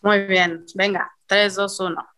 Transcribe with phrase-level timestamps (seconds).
[0.00, 2.08] Muy bien, venga, 3, 2, 1.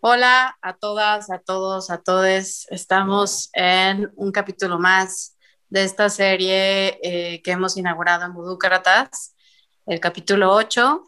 [0.00, 2.66] Hola a todas, a todos, a todes.
[2.70, 5.36] Estamos en un capítulo más
[5.68, 9.36] de esta serie eh, que hemos inaugurado en Budúcratas,
[9.84, 11.04] el capítulo 8,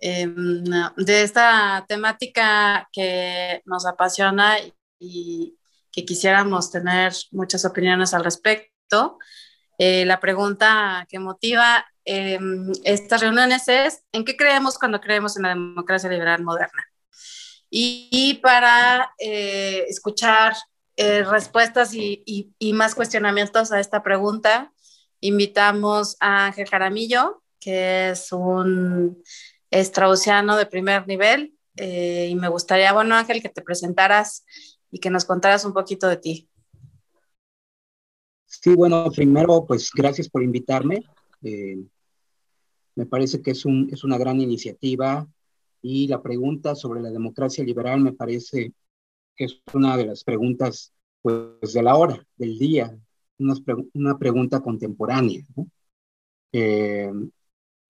[0.00, 4.56] eh, de esta temática que nos apasiona
[4.98, 5.58] y
[5.92, 9.18] que quisiéramos tener muchas opiniones al respecto.
[9.76, 12.38] Eh, la pregunta que motiva eh,
[12.84, 16.84] estas reuniones es, ¿en qué creemos cuando creemos en la democracia liberal moderna?
[17.68, 20.54] Y, para eh, escuchar
[20.96, 24.72] eh, respuestas y, y, y, más cuestionamientos a esta pregunta,
[25.20, 29.22] invitamos a Ángel Jaramillo, que es un
[29.72, 31.54] straussiano de primer nivel.
[31.76, 34.44] y me gustaría, bueno, Ángel, que te presentaras
[34.90, 36.48] y que nos contaras un poquito de ti.
[38.46, 41.04] Sí, bueno, primero, pues gracias por invitarme.
[41.42, 41.76] Eh,
[42.96, 45.28] me parece que es, un, es una gran iniciativa
[45.82, 48.72] y la pregunta sobre la democracia liberal me parece
[49.36, 52.98] que es una de las preguntas pues, de la hora, del día,
[53.38, 53.54] una,
[53.94, 55.42] una pregunta contemporánea.
[56.52, 57.12] Eh,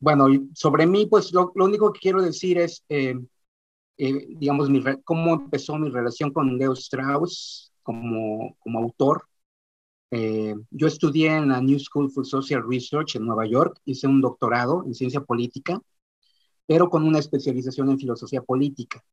[0.01, 3.15] bueno, sobre mí, pues lo, lo, único que quiero decir es, eh,
[3.97, 9.27] eh, digamos, mi, cómo empezó mi relación con Leo Strauss como, como autor.
[10.11, 14.21] Eh, yo estudié en la New School for Social Research en Nueva York, hice un
[14.21, 15.81] doctorado en ciencia política,
[16.67, 19.05] pero con una especialización en filosofía política.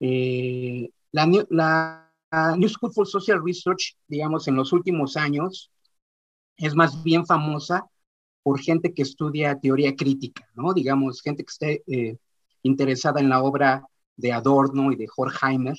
[0.00, 2.02] Eh, la, la,
[2.56, 5.70] New School for Social Research, digamos, en los últimos años,
[6.56, 7.86] es más bien famosa
[8.42, 10.72] por gente que estudia teoría crítica, ¿no?
[10.74, 12.18] Digamos, gente que esté eh,
[12.62, 15.76] interesada en la obra de Adorno y de Horkheimer.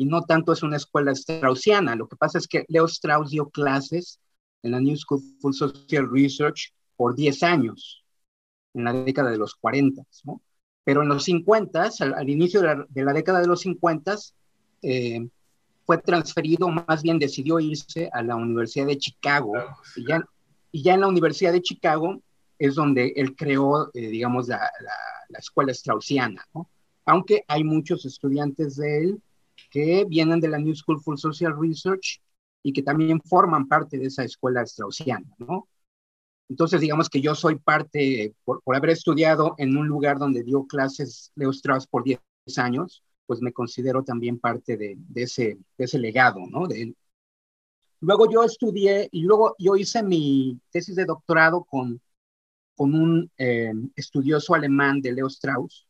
[0.00, 1.94] Y no tanto es una escuela straussiana.
[1.94, 4.18] Lo que pasa es que Leo Strauss dio clases
[4.62, 8.02] en la New School for Social Research por 10 años,
[8.72, 10.40] en la década de los 40, ¿no?
[10.84, 14.16] Pero en los 50, al, al inicio de la, de la, década de los 50,
[14.80, 15.28] eh,
[15.84, 19.52] fue transferido, más bien decidió irse a la Universidad de Chicago.
[19.96, 20.24] Y ya,
[20.72, 22.22] y ya en la Universidad de Chicago
[22.58, 24.94] es donde él creó, eh, digamos, la, la,
[25.28, 26.70] la, escuela straussiana, ¿no?
[27.04, 29.22] Aunque hay muchos estudiantes de él
[29.70, 32.20] que vienen de la New School for Social Research
[32.62, 35.68] y que también forman parte de esa escuela straussiana, ¿no?
[36.48, 41.30] Entonces, digamos que yo soy parte, por, haber estudiado en un lugar donde dio clases
[41.36, 42.20] Leo Strauss por 10
[42.56, 45.58] años, pues me considero también parte de, ese,
[45.98, 46.66] legado, ¿no?
[48.00, 52.00] Luego yo estudié y luego yo hice mi tesis de doctorado con,
[52.74, 55.86] con un eh, estudioso alemán de Leo Strauss,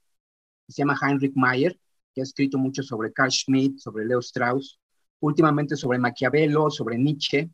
[0.67, 1.79] que se llama Heinrich Mayer,
[2.15, 4.79] que ha escrito mucho sobre Carl Schmitt, sobre Leo Strauss,
[5.21, 7.51] últimamente sobre Maquiavelo, sobre Nietzsche.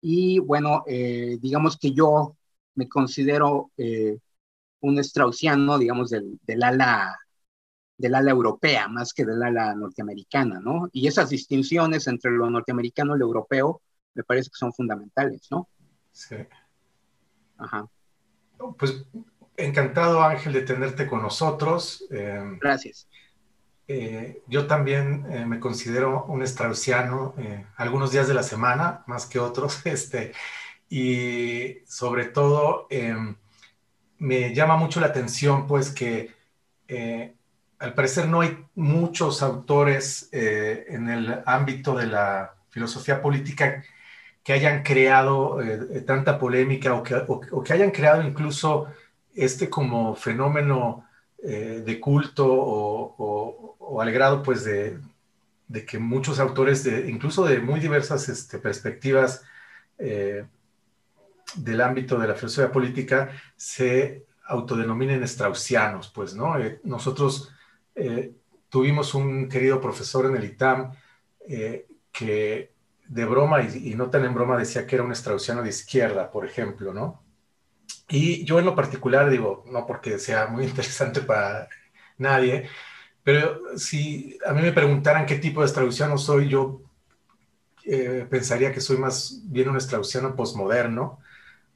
[0.00, 2.36] Y bueno, eh, digamos que yo
[2.74, 4.18] me considero eh,
[4.80, 7.18] un straussiano, digamos, del, del, ala,
[7.98, 10.88] del ala europea, más que del ala norteamericana, ¿no?
[10.92, 13.82] Y esas distinciones entre lo norteamericano y lo europeo
[14.14, 15.68] me parece que son fundamentales, ¿no?
[16.12, 16.36] Sí.
[17.58, 17.88] Ajá.
[18.78, 19.04] Pues
[19.56, 22.04] encantado, Ángel, de tenerte con nosotros.
[22.10, 23.08] Eh, Gracias.
[23.92, 29.26] Eh, yo también eh, me considero un straussiano eh, algunos días de la semana, más
[29.26, 30.32] que otros, este,
[30.88, 33.34] y sobre todo em,
[34.18, 36.30] me llama mucho la atención, pues, que
[36.86, 37.34] eh,
[37.80, 43.82] al parecer no hay muchos autores en el ámbito de la filosofía política
[44.44, 45.58] que hayan creado
[46.06, 48.86] tanta polémica o que, o, o que hayan creado incluso
[49.34, 51.09] este como fenómeno
[51.42, 55.00] eh, de culto o, al grado pues de,
[55.86, 59.42] que muchos autores, de, incluso de muy diversas este, perspectivas
[59.98, 60.44] eh,
[61.54, 66.58] del ámbito de la filosofía política, se autodenominen straussianos, pues, ¿no?
[66.58, 67.50] Eh, nosotros
[68.68, 70.92] tuvimos un querido profesor en el ITAM
[72.12, 72.72] que
[73.08, 76.30] de broma y, y no tan en broma decía que era un straussiano de izquierda,
[76.30, 77.19] por ejemplo, ¿no?
[78.10, 81.68] Y yo en lo particular digo, no porque sea muy interesante para
[82.18, 82.68] nadie,
[83.22, 86.82] pero si a mí me preguntaran qué tipo de straussiano soy, yo
[87.84, 91.20] eh, pensaría que soy más bien un straussiano posmoderno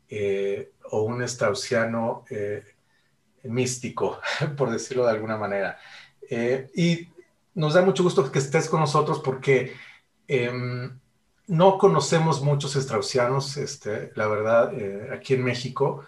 [0.08, 2.64] eh, o un straussiano eh,
[3.44, 4.20] místico,
[4.56, 5.78] por decirlo de alguna manera.
[6.75, 7.08] Y
[7.54, 9.75] nos da mucho gusto que estés con nosotros porque
[10.26, 10.98] em,
[11.46, 14.72] no conocemos muchos straussianos, este, la verdad,
[15.12, 16.06] aquí en México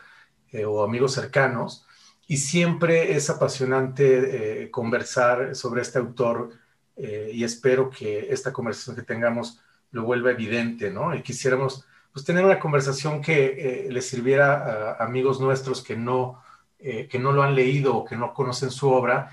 [0.53, 1.85] eh, o amigos cercanos,
[2.29, 6.51] y siempre es apasionante eh, conversar sobre este autor
[6.97, 9.61] eh, y espero que esta conversación que tengamos
[9.91, 11.15] lo vuelva evidente, ¿no?
[11.15, 16.43] Y quisiéramos pues, tener una conversación que le sirviera a amigos nuestros que no
[16.79, 19.31] que no lo han leído o que no conocen su obra,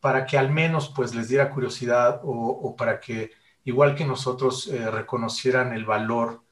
[0.00, 3.32] para que al menos pues les diera curiosidad o, para que
[3.64, 6.42] igual que nosotros reconocieran el valor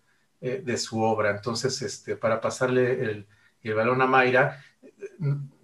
[0.40, 1.30] de su obra.
[1.30, 3.26] Entonces, este, para pasarle el,
[3.70, 4.62] el balón a Mayra,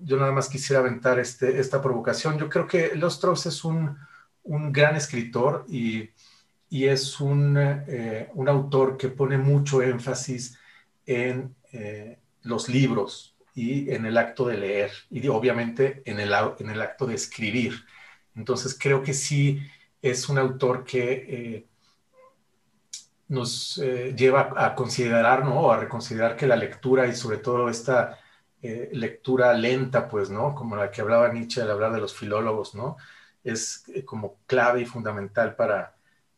[0.00, 2.38] yo nada más quisiera aventar este, esta provocación.
[2.38, 3.96] Yo creo que Strauss es un,
[4.44, 6.08] gran escritor y,
[6.70, 10.58] y es un, eh, un, autor que pone mucho énfasis
[11.04, 16.70] en eh, los libros y en el acto de leer y obviamente en el, en
[16.70, 17.84] el acto de escribir.
[18.34, 19.60] Entonces creo que sí
[20.00, 21.67] es un autor que eh,
[23.28, 25.70] nos lleva a considerar, ¿no?
[25.70, 28.18] A reconsiderar que la lectura y sobre todo esta
[28.60, 30.54] eh, lectura lenta, pues, ¿no?
[30.54, 32.96] Como la que hablaba Nietzsche al hablar de los filólogos, ¿no?
[33.44, 35.96] Es eh, como clave y fundamental para,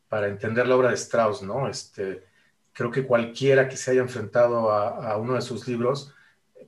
[0.08, 1.69] para entender la obra de Strauss, ¿no?
[1.69, 2.26] Este,
[2.72, 6.14] creo que cualquiera que se haya enfrentado a, uno de sus libros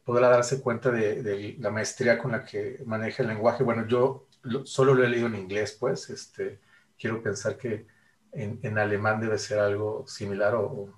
[0.04, 3.62] podrá darse cuenta de, la maestría con la que maneja el lenguaje.
[3.64, 4.26] Bueno, yo
[4.64, 6.60] solo lo he leído en inglés, pues, este,
[6.98, 7.86] quiero pensar que
[8.32, 10.88] en, alemán debe ser algo similar o,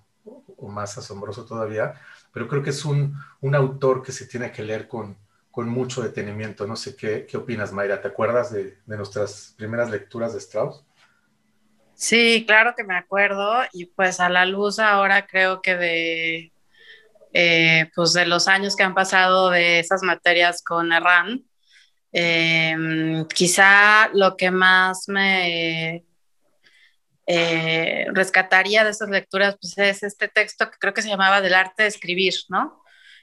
[0.63, 2.01] más asombroso todavía,
[2.33, 5.19] pero creo que es un, un autor que se tiene que leer con,
[5.51, 6.67] con mucho detenimiento.
[6.67, 8.01] No sé qué, qué opinas, Mayra.
[8.01, 10.83] ¿Te acuerdas de, de, nuestras primeras lecturas de Strauss?
[11.95, 13.63] Sí, claro que me acuerdo.
[13.73, 16.53] Y pues a la luz ahora creo que de,
[17.35, 21.45] eh, pues de los años que han pasado de esas materias con Erran,
[22.13, 26.05] eh, quizá lo que más me
[27.27, 31.55] eh, rescataría de esas lecturas pues es este texto que creo que se llamaba Del
[31.55, 32.83] arte de escribir, ¿no?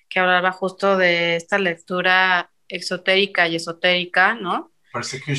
[0.10, 4.72] Que hablaba justo de esta lectura exotérica y esotérica, ¿no?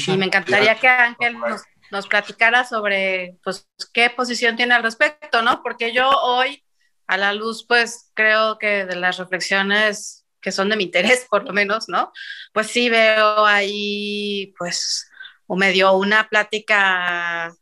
[0.07, 5.43] Y me encantaría que Ángel nos, nos, platicara sobre, pues, qué posición tiene al respecto,
[5.43, 5.63] ¿no?
[5.63, 6.65] Porque yo hoy,
[7.07, 11.45] a la luz, pues, creo que de las reflexiones que son de mi interés, por
[11.45, 12.13] lo menos, ¿no?
[12.53, 15.11] Pues sí veo ahí, pues,
[15.47, 17.55] o medio una plática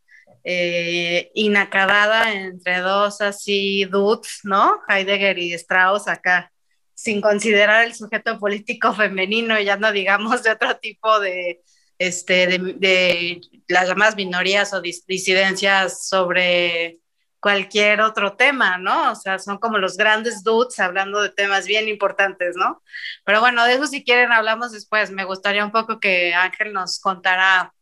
[0.44, 4.80] eh, inacabada entre dos así dudes, ¿no?
[4.88, 6.52] Heidegger y Strauss acá,
[6.94, 11.60] sin considerar el sujeto político femenino, ya no digamos de otro tipo de,
[11.98, 16.98] este, de, las demás minorías o disidencias sobre
[17.40, 19.12] cualquier otro tema, ¿no?
[19.12, 22.82] O sea, son como los grandes dudes hablando de temas bien importantes, ¿no?
[23.24, 25.10] Pero bueno, de eso si quieren hablamos después.
[25.10, 27.72] Me gustaría un poco que Ángel nos contara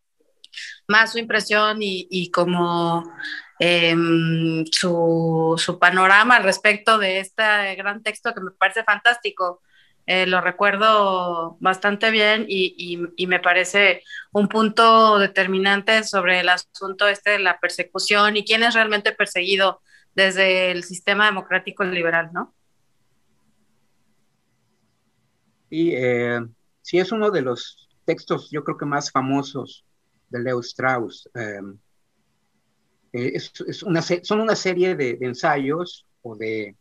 [0.86, 3.04] más su impresión y, como
[3.58, 7.42] em, su, panorama al respecto de este
[7.76, 9.62] gran texto que me parece fantástico.
[10.06, 14.02] Eh, lo recuerdo bastante bien y, me parece
[14.32, 19.82] un punto determinante sobre el asunto este de la persecución y quién es realmente perseguido
[20.14, 22.54] desde el sistema democrático liberal, ¿no?
[25.70, 26.40] Y eh,
[26.80, 29.84] sí es uno de los textos, yo creo que más famosos
[30.28, 31.28] de Leo Strauss.
[31.34, 31.78] Em,
[33.12, 36.76] eh, es, una, son una serie de, ensayos o de...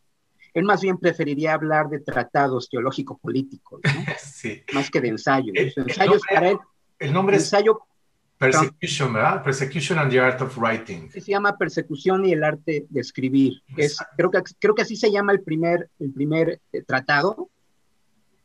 [0.54, 3.80] Él más bien preferiría hablar de tratados teológico-políticos,
[4.72, 5.54] más que de ensayos.
[5.54, 6.58] El, ensayos nombre, para él.
[6.98, 7.88] El nombre ensayo, es
[8.38, 9.42] Persecution, ¿verdad?
[9.42, 11.10] Persecution and the Art of Writing.
[11.10, 13.62] Se llama Persecución y el arte de escribir.
[13.76, 17.50] Es, creo, que, creo que así se llama el primer, el primer eh, tratado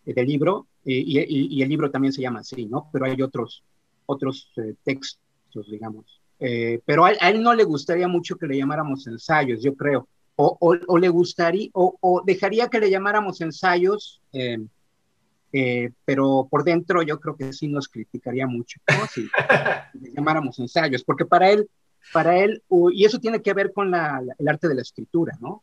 [0.06, 2.90] eh, del libro, y, y, el libro también se llama así, ¿no?
[2.92, 3.64] Pero hay otros,
[4.06, 6.22] otros eh, textos, digamos.
[6.40, 10.08] Eh, pero a, él no le gustaría mucho que le llamáramos ensayos, yo creo.
[10.36, 17.20] O, o, le gustaría, o, dejaría que le llamáramos ensayos, eh, pero por dentro yo
[17.20, 18.80] creo que sí nos criticaría mucho,
[19.14, 19.22] Si
[20.02, 21.70] le llamáramos ensayos, porque para él,
[22.12, 25.62] para él, y eso tiene que ver con la, el arte de la escritura, ¿no?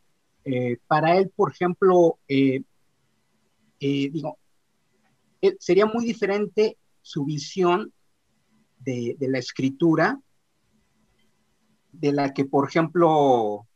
[0.86, 2.18] para él, por ejemplo,
[3.80, 4.38] digo,
[5.58, 7.92] sería muy diferente su visión
[8.80, 10.20] de, la escritura,
[11.92, 13.66] de la que, por ejemplo,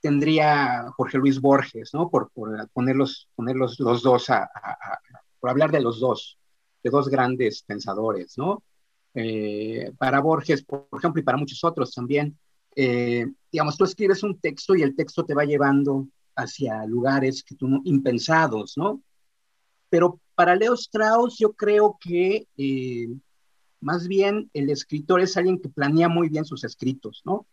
[0.00, 2.08] tendría Jorge Luis Borges, ¿no?
[2.08, 2.30] Por,
[2.72, 4.48] ponerlos, ponerlos los dos a,
[5.40, 6.38] por hablar de los dos,
[6.82, 8.62] de dos grandes pensadores, ¿no?
[9.14, 12.38] Eh, para Borges, por ejemplo, y para muchos otros también,
[12.74, 17.54] eh, digamos, tú escribes un texto y el texto te va llevando hacia lugares que
[17.54, 19.02] tú impensados, ¿no?
[19.88, 23.08] Pero para Leo Strauss yo creo que eh,
[23.80, 27.46] más bien, el escritor es alguien que planea muy bien sus escritos, ¿no?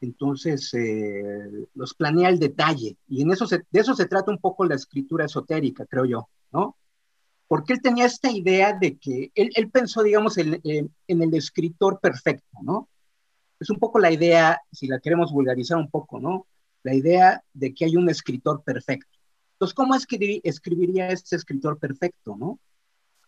[0.00, 2.96] Entonces, eh, los planea al detalle.
[3.08, 6.76] Y en eso de eso se trata un poco la escritura esotérica, creo yo, ¿no?
[7.48, 10.60] Porque él tenía esta idea de que él, pensó, digamos, en,
[11.06, 12.88] el escritor perfecto, ¿no?
[13.60, 16.46] Es un poco la idea, si la queremos vulgarizar un poco, ¿no?
[16.82, 19.18] La idea de que hay un escritor perfecto.
[19.52, 22.58] Entonces, ¿cómo escribiría este escritor perfecto, no?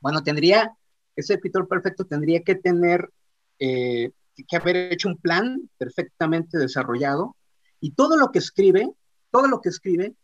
[0.00, 0.76] Bueno, tendría,
[1.16, 3.10] ese escritor perfecto tendría que tener,
[3.58, 4.10] eh,
[4.46, 7.36] que haber hecho un plan perfectamente desarrollado
[7.80, 8.90] y todo lo que escribe,
[9.30, 10.14] todo lo que escribe,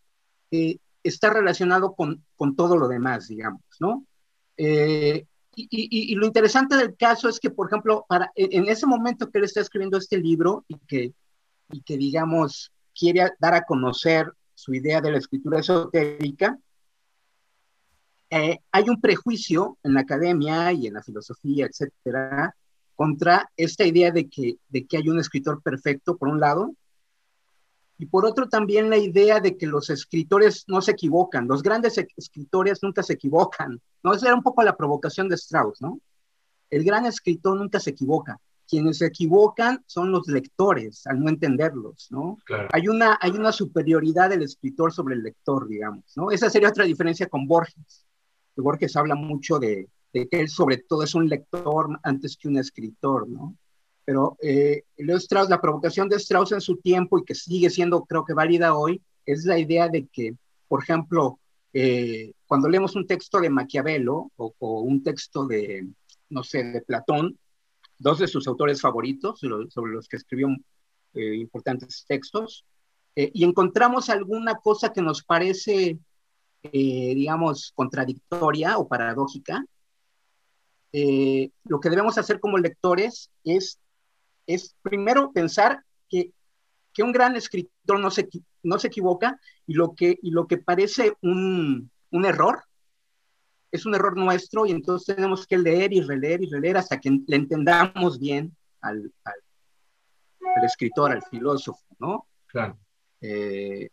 [0.51, 4.05] eh, está relacionado con, con, todo lo demás, digamos, ¿no?
[4.55, 9.37] Eh, y, lo interesante del caso es que, por ejemplo, para, en ese momento que
[9.37, 11.13] él está escribiendo este libro y que,
[11.71, 16.57] y que, digamos, quiere dar a conocer su idea de la escritura esotérica,
[18.35, 22.55] eh, hay un prejuicio en la academia y en la filosofía, etcétera,
[22.95, 26.73] contra esta idea de que, de que hay un escritor perfecto, por un lado,
[27.99, 32.03] y por otro también la idea de que los escritores no se equivocan, los grandes
[32.17, 34.13] escritores nunca se equivocan, ¿no?
[34.13, 35.99] Esa era un poco la provocación de Strauss, ¿no?
[36.71, 38.39] El gran escritor nunca se equivoca.
[38.67, 42.39] Quienes se equivocan son los lectores, al no entenderlos, ¿no?
[42.71, 46.31] Hay, una, hay una superioridad del escritor sobre el lector, digamos, ¿no?
[46.31, 48.07] Esa sería otra diferencia con Borges.
[48.61, 53.27] Borges habla mucho de, que él sobre todo es un lector antes que un escritor,
[53.27, 53.55] ¿no?
[54.05, 58.25] Pero eh, Strauss, la provocación de Strauss en su tiempo y que sigue siendo, creo
[58.25, 60.35] que válida hoy, es la idea de que,
[60.67, 61.39] por ejemplo,
[61.71, 65.87] eh, cuando leemos un texto de Maquiavelo o, un texto de,
[66.29, 67.39] no sé, de Platón,
[67.97, 70.49] dos de sus autores favoritos, sobre los que escribió
[71.13, 72.65] eh, importantes textos,
[73.15, 75.99] y encontramos alguna cosa que nos parece,
[76.71, 79.65] digamos, contradictoria o paradójica,
[80.91, 83.79] lo que debemos hacer como lectores es
[84.47, 86.31] es primero pensar que,
[86.93, 88.27] que un gran escritor no se,
[88.61, 92.63] no se equivoca y lo que, y lo que parece un, un error
[93.71, 97.09] es un error nuestro y entonces tenemos que leer y releer y releer hasta que
[97.25, 102.27] le entendamos bien al, al, escritor, al filósofo, ¿no?
[102.45, 102.77] Claro.
[103.19, 103.89] Eh,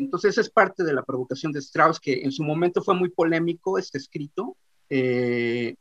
[0.00, 3.78] entonces es parte de la provocación de Strauss, que en su momento fue muy polémico
[3.78, 4.56] este escrito,
[4.88, 5.74] eh,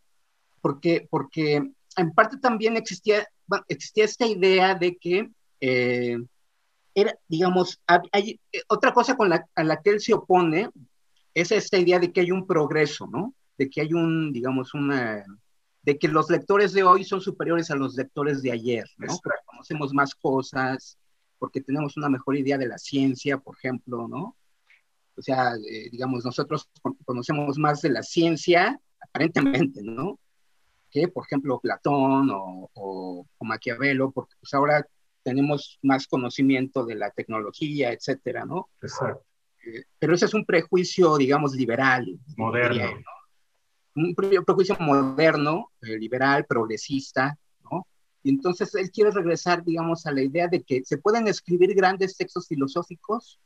[0.62, 3.27] porque, porque en parte también existía
[3.68, 6.18] existía esta idea de que eh,
[6.94, 7.80] era, digamos,
[8.12, 10.70] hay, otra cosa con la, a la que él se opone
[11.34, 13.34] es esta idea de que hay un progreso, ¿no?
[13.58, 15.24] De que hay un, digamos, una,
[15.84, 19.18] de que los lectores de hoy son superiores a los lectores de ayer, ¿no?
[19.24, 20.98] Porque conocemos más cosas,
[21.41, 24.38] porque tenemos una mejor idea de la ciencia, por ejemplo, ¿no?
[25.17, 26.69] O sea, eh, digamos, nosotros
[27.03, 30.19] conocemos más de la ciencia, aparentemente, ¿no?
[30.91, 34.86] que, por ejemplo, Platón o, o, Maquiavelo, porque pues ahora
[35.24, 38.69] tenemos más conocimiento de la tecnología, etcétera, ¿no?
[38.81, 39.24] Exacto.
[39.65, 42.05] Eh, pero ese es un prejuicio, digamos, liberal.
[42.38, 43.01] Moderno.
[43.95, 47.39] Un prejuicio moderno, eh, liberal, progresista, ¿no?
[48.24, 52.16] Y entonces él quiere regresar, digamos, a la idea de que se pueden escribir grandes
[52.16, 53.40] textos filosóficos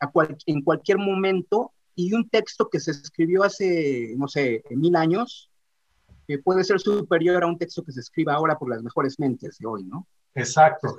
[0.00, 0.10] a
[0.46, 5.50] en cualquier momento y un texto que se escribió hace, no sé, mil años,
[6.28, 9.58] que puede ser superior a un texto que se escriba ahora por las mejores mentes
[9.58, 10.06] de hoy, ¿no?
[10.34, 10.96] Exacto.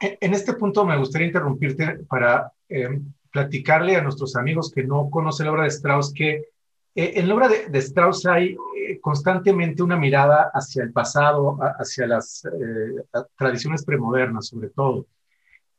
[0.00, 3.00] En, este punto me gustaría interrumpirte para eh,
[3.30, 6.46] platicarle a nuestros amigos que no conocen la obra de Strauss que
[6.94, 12.06] eh, en la obra de, Strauss hay eh, constantemente una mirada hacia el pasado, hacia
[12.06, 12.42] las
[13.36, 15.06] tradiciones premodernas sobre todo.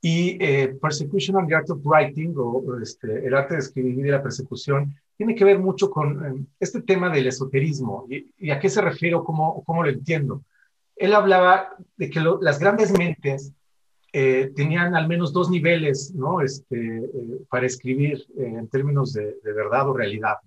[0.04, 0.38] Y
[0.82, 4.96] Persecution and the Art of Writing, o este, el arte de escribir y la persecución,
[5.22, 8.08] tiene que ver mucho con eh, este tema del esoterismo.
[8.10, 10.44] ¿Y, a qué se refiere o cómo, cómo, lo entiendo?
[10.96, 13.54] Él hablaba de que las grandes mentes
[14.14, 16.42] eh, tenían al menos dos niveles ¿no?
[16.42, 17.06] este, eh,
[17.52, 20.38] para escribir en términos de, verdad o realidad.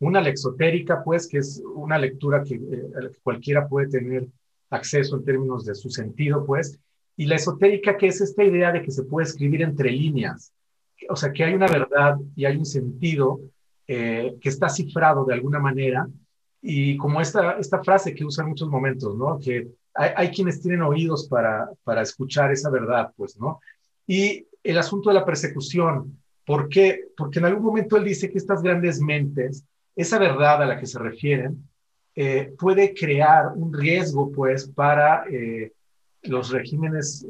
[0.00, 4.26] Una, la exotérica, pues, que es una lectura que, que cualquiera puede tener
[4.70, 6.78] acceso en términos de su sentido, pues,
[7.16, 10.52] y la esotérica, que es esta idea de que se puede escribir entre líneas,
[11.08, 13.40] o sea, que hay una verdad y hay un sentido
[13.86, 16.08] eh, que está cifrado de alguna manera
[16.62, 19.38] y como esta, esta frase que usa en muchos momentos, ¿no?
[19.38, 23.60] Que hay, quienes tienen oídos para, para escuchar esa verdad, pues, ¿no?
[24.06, 27.08] Y el asunto de la persecución, ¿por qué?
[27.16, 29.64] Porque en algún momento él dice que estas grandes mentes,
[29.96, 31.68] esa verdad a la que se refieren,
[32.14, 35.72] eh, puede crear un riesgo, pues, para eh,
[36.22, 37.26] los regímenes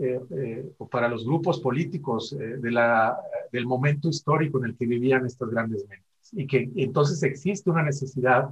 [0.78, 3.16] o para los grupos políticos de la,
[3.52, 7.84] del momento histórico en el que vivían estas grandes mentes y que entonces existe una
[7.84, 8.48] necesidad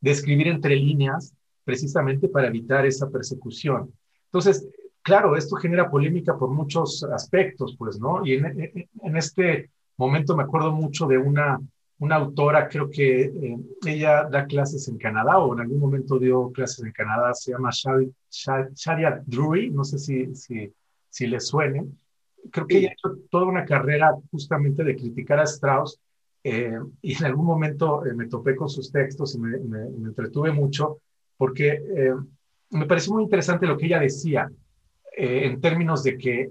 [0.00, 1.34] de escribir entre líneas
[1.64, 3.92] precisamente para evitar esa persecución.
[4.26, 4.68] Entonces,
[5.02, 8.24] claro, esto genera polémica por muchos aspectos, pues, ¿no?
[8.24, 11.60] Y en, este momento me acuerdo mucho de una,
[11.98, 16.50] una autora, creo que eh, ella da clases en Canadá o en algún momento dio
[16.52, 20.72] clases en Canadá, se llama Sharia Drury, no sé si, si,
[21.08, 21.86] si le suene.
[22.50, 25.98] Creo que ella ha hecho toda una carrera justamente de criticar a Strauss
[26.44, 30.52] eh, y en algún momento eh, me topé con sus textos y me, me, entretuve
[30.52, 31.00] mucho
[31.36, 31.82] porque
[32.70, 34.50] me pareció muy interesante lo que ella decía
[35.12, 36.50] en términos de que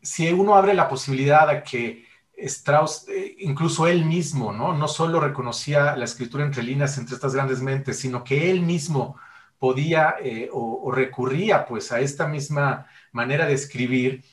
[0.00, 2.04] si uno abre la posibilidad a que
[2.42, 3.06] Strauss,
[3.38, 4.76] incluso él mismo, ¿no?
[4.76, 9.16] no solo reconocía la escritura entre líneas entre estas grandes mentes, sino que él mismo
[9.58, 10.16] podía
[10.52, 14.24] o, o, recurría pues a esta misma manera de escribir,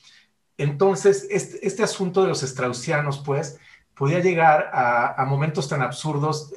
[0.56, 3.58] entonces este, este asunto de los straussianos pues
[3.98, 6.52] podía llegar a, momentos tan absurdos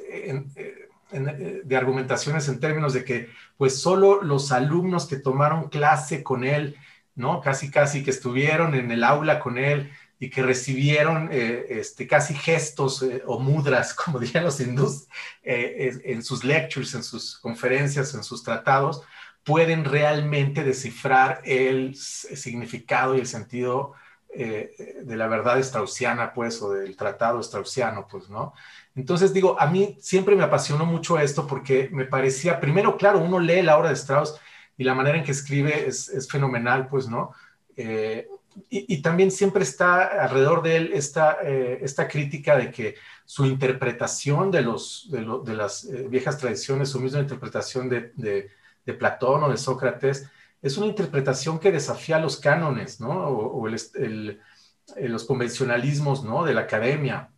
[1.12, 6.76] de argumentaciones en términos de que pues solo los alumnos que tomaron clase con él,
[7.16, 7.40] ¿no?
[7.40, 9.90] Casi, casi que estuvieron en el aula con él
[10.22, 15.08] y que recibieron eh, este, casi gestos eh, o mudras, como dirían los hindús,
[15.42, 19.02] eh, en sus lectures, en sus conferencias, en sus tratados,
[19.42, 23.94] pueden realmente descifrar el significado y el sentido
[24.32, 28.54] eh, de la verdad straussiana, pues, o del tratado straussiano, pues, ¿no?
[28.94, 33.40] Entonces, digo, a mí siempre me apasionó mucho esto porque me parecía, primero, claro, uno
[33.40, 34.38] lee la obra de Strauss
[34.76, 37.32] y la manera en que escribe es, fenomenal, pues, ¿no?
[38.70, 43.46] Eh, y, también siempre está alrededor de él esta, eh, esta crítica de que su
[43.46, 48.12] interpretación de, los, de, las viejas tradiciones, su misma interpretación de,
[48.84, 50.28] de Platón o de Sócrates,
[50.62, 53.10] es una interpretación que desafía los cánones, ¿no?
[53.10, 54.40] O, el,
[54.96, 56.44] los convencionalismos, ¿no?
[56.44, 57.30] De la academia.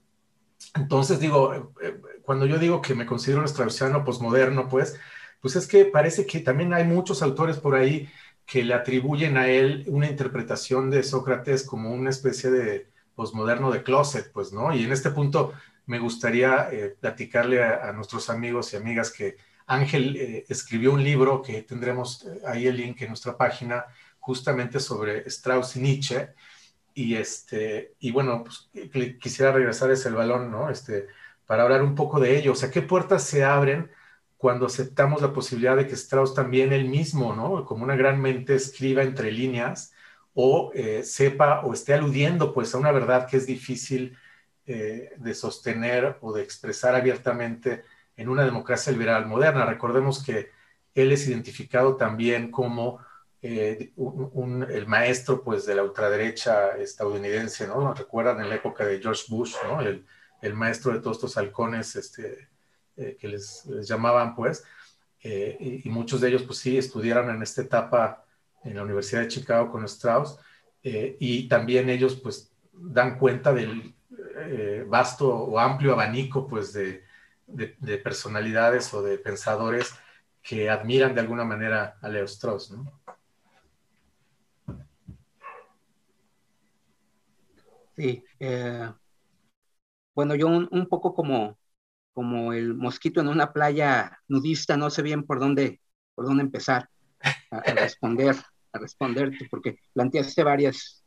[0.75, 4.99] Entonces, digo, eh, eh, cuando yo digo que me considero un estraussiano posmoderno, pues,
[5.41, 8.09] pues es que parece que también hay muchos autores por ahí
[8.47, 13.83] que le atribuyen a él una interpretación de Sócrates como una especie de posmoderno de
[13.83, 14.75] closet, pues, ¿no?
[14.75, 15.53] Y en este punto
[15.87, 19.37] me gustaría eh, platicarle a, nuestros amigos y amigas que
[19.67, 23.85] Ángel eh, escribió un libro que tendremos eh, ahí el link en nuestra página,
[24.19, 26.31] justamente sobre Strauss y Nietzsche.
[26.95, 28.71] Y, este, y bueno, pues,
[29.21, 30.71] quisiera regresar ese balón, ¿no?
[30.71, 31.09] Este,
[31.47, 32.53] para hablar un poco de ello.
[32.53, 33.91] O sea, ¿qué puertas se abren
[34.45, 37.65] cuando aceptamos la posibilidad de que Strauss también él mismo, ¿no?
[37.65, 39.95] Como una gran mente escriba entre líneas
[40.35, 44.19] o eh, sepa o esté aludiendo pues a una verdad que es difícil
[44.67, 47.85] de sostener o de expresar abiertamente
[48.17, 49.65] en una democracia liberal moderna.
[49.65, 50.51] Recordemos que
[50.95, 53.01] él es identificado también como
[53.47, 53.93] eh,
[54.71, 57.93] el maestro pues, de la ultraderecha estadounidense, ¿no?
[57.93, 59.81] Recuerdan en la época de George Bush, ¿no?
[59.81, 60.07] El,
[60.55, 62.49] maestro de todos estos halcones este,
[62.97, 64.65] eh, que les, llamaban, pues,
[65.23, 68.25] eh, y, muchos de ellos, pues sí, estudiaron en esta etapa
[68.63, 70.39] en la Universidad de Chicago con Strauss,
[70.83, 73.95] y también ellos, pues, dan cuenta del
[74.87, 77.05] vasto o amplio abanico, pues, de,
[77.47, 79.95] de, personalidades o de pensadores
[80.43, 83.01] que admiran de alguna manera a Leo Strauss, ¿no?
[87.97, 88.93] Sí, eh,
[90.15, 91.57] bueno, yo un, poco como,
[92.15, 95.81] como el mosquito en una playa nudista, no sé bien por dónde,
[96.15, 96.89] por dónde empezar
[97.51, 98.37] a, responder,
[98.73, 101.05] a responderte, porque planteaste varias,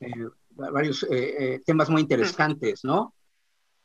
[0.00, 3.14] eh, varios eh, temas muy interesantes, ¿no?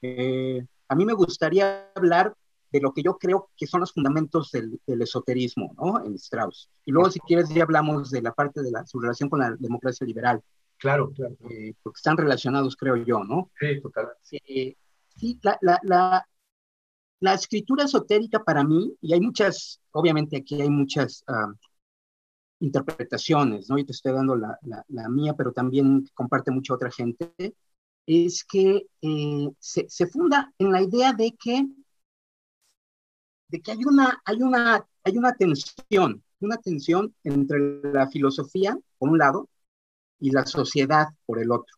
[0.02, 2.34] a mí me gustaría hablar
[2.72, 6.04] de lo que yo creo que son los fundamentos del, esoterismo, ¿no?
[6.06, 6.70] En Strauss.
[6.86, 9.56] Y luego, si quieres, ya hablamos de la parte de la, su relación con la
[9.58, 10.42] democracia liberal.
[10.78, 11.36] Claro, claro.
[11.50, 13.52] Eh, porque están relacionados, creo yo, ¿no?
[13.60, 14.10] Sí, total.
[15.20, 16.26] Sí, la, la,
[17.20, 21.24] la, escritura esotérica para mí, y hay muchas, obviamente aquí hay muchas
[22.60, 23.78] interpretaciones, ¿no?
[23.78, 24.58] Y te estoy dando la,
[25.10, 27.34] mía, pero también comparte mucha otra gente
[28.06, 31.68] es que eh, se, funda en la idea de que,
[33.50, 39.10] de que hay, una, hay, una, hay una tensión, una tensión entre la filosofía, por
[39.10, 39.50] un lado,
[40.20, 41.76] y la sociedad, por el otro.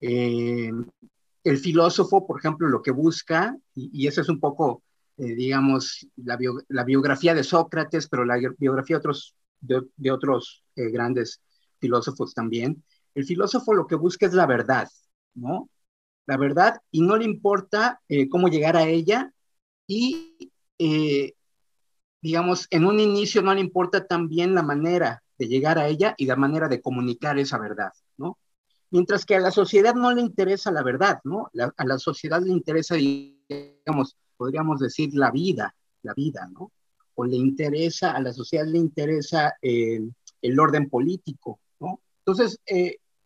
[0.00, 0.70] Eh,
[1.44, 4.82] el filósofo, por ejemplo, lo que busca, y, eso es un poco,
[5.18, 6.36] eh, digamos, la,
[6.84, 11.40] biografía de Sócrates, pero la biografía de otros, de otros grandes
[11.78, 12.82] filósofos también,
[13.14, 14.88] el filósofo lo que busca es la verdad,
[15.34, 15.68] ¿no?
[16.26, 19.32] La verdad y no le importa eh, cómo llegar a ella
[19.86, 21.34] y, eh,
[22.20, 26.26] digamos, en un inicio no le importa también la manera de llegar a ella y
[26.26, 28.38] la manera de comunicar esa verdad, ¿no?
[28.94, 31.50] Mientras que a la sociedad no le interesa la verdad, ¿no?
[31.76, 36.70] a la sociedad le interesa, digamos, podríamos decir la vida, la vida, ¿no?
[37.16, 40.00] O le interesa, a la sociedad le interesa eh,
[40.40, 42.02] el orden político, ¿no?
[42.20, 42.60] Entonces,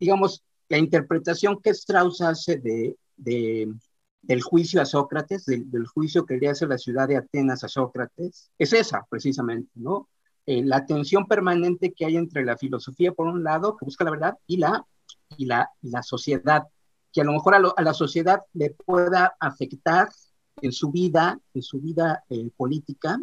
[0.00, 2.96] digamos, la interpretación que Strauss hace de,
[4.22, 8.50] del juicio a Sócrates, del, juicio que le hace la ciudad de Atenas a Sócrates,
[8.56, 10.08] es esa precisamente, ¿no?
[10.46, 14.12] Eh, la tensión permanente que hay entre la filosofía, por un lado, que busca la
[14.12, 14.82] verdad, y la,
[15.36, 16.64] y la, la sociedad,
[17.12, 20.08] que a lo mejor a, la sociedad le pueda afectar
[20.60, 23.18] en su vida, en su vida eh, política,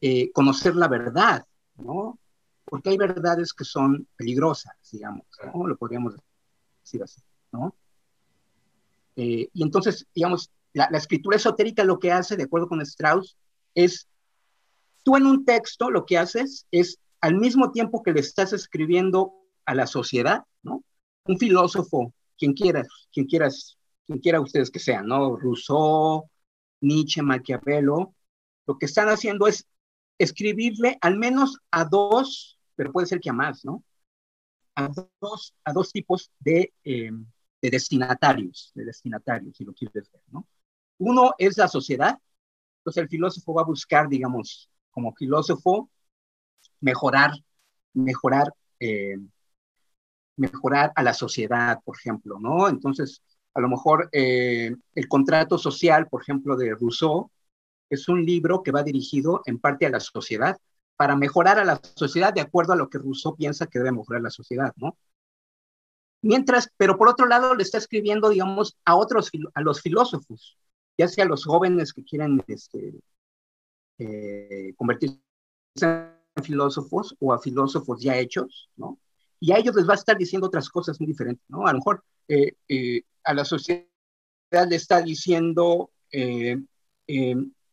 [0.00, 2.18] eh, conocer la verdad, ¿no?
[2.64, 5.66] Porque hay verdades que son peligrosas, digamos, ¿no?
[5.66, 6.14] Lo podríamos
[6.82, 7.74] decir así, ¿no?
[9.16, 13.36] Eh, y entonces, digamos, la, la, escritura esotérica lo que hace, de acuerdo con Strauss,
[13.74, 14.06] es,
[15.02, 19.32] tú en un texto lo que haces es, al mismo tiempo que le estás escribiendo
[19.68, 20.44] a la sociedad.
[21.28, 25.36] Un filósofo quien quiera, quien quieras, quien quiera ustedes que sean, ¿no?
[25.36, 26.28] Rousseau,
[26.80, 28.14] Nietzsche, Maquiavelo,
[28.66, 29.66] lo que están haciendo es
[30.18, 33.84] escribirle al menos a dos, pero puede ser que a más, ¿no?
[34.74, 34.88] A
[35.20, 37.10] dos, a dos tipos de, eh,
[37.60, 40.46] de destinatarios, de destinatarios, si lo quieres ver, ¿no?
[40.98, 42.18] Uno es la sociedad,
[42.80, 45.90] entonces el filósofo va a buscar, digamos, como filósofo,
[46.80, 47.32] mejorar,
[47.92, 49.18] mejorar eh,
[50.38, 52.68] mejorar a la sociedad, por ejemplo, ¿no?
[52.68, 53.22] Entonces,
[53.54, 57.30] a lo mejor eh, el contrato social, por ejemplo, de Rousseau,
[57.90, 60.56] es un libro que va dirigido en parte a la sociedad,
[60.96, 64.20] para mejorar a la sociedad de acuerdo a lo que Rousseau piensa que debe mejorar
[64.20, 64.96] la sociedad, ¿no?
[66.22, 70.58] Mientras, pero por otro lado, le está escribiendo, digamos, a otros, a los filósofos,
[70.98, 72.94] ya sea a los jóvenes que quieren este,
[73.98, 75.20] eh, convertirse
[75.80, 78.98] en filósofos o a filósofos ya hechos, ¿no?
[79.40, 81.66] Y a ellos les va a estar diciendo otras cosas muy diferentes, ¿no?
[81.66, 83.84] A lo mejor eh, eh, a la sociedad
[84.68, 86.56] le está diciendo, eh,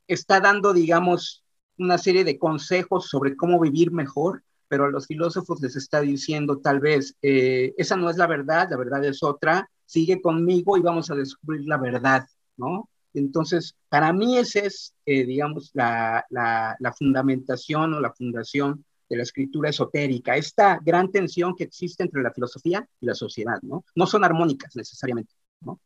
[0.08, 1.44] está dando, digamos,
[1.78, 6.60] una serie de consejos sobre cómo vivir mejor, pero a los filósofos les está diciendo
[6.60, 11.12] tal vez, esa no es la verdad, la verdad es otra, sigue conmigo y vamos
[11.12, 12.26] a descubrir la verdad,
[12.58, 12.90] ¿no?
[13.14, 19.24] Entonces, para mí esa es, digamos, la, la, la fundamentación o la fundación de la
[19.24, 23.86] escritura esotérica, esta gran tensión que existe entre la filosofía y la sociedad, ¿no?
[23.96, 25.80] No son armónicas necesariamente, ¿no?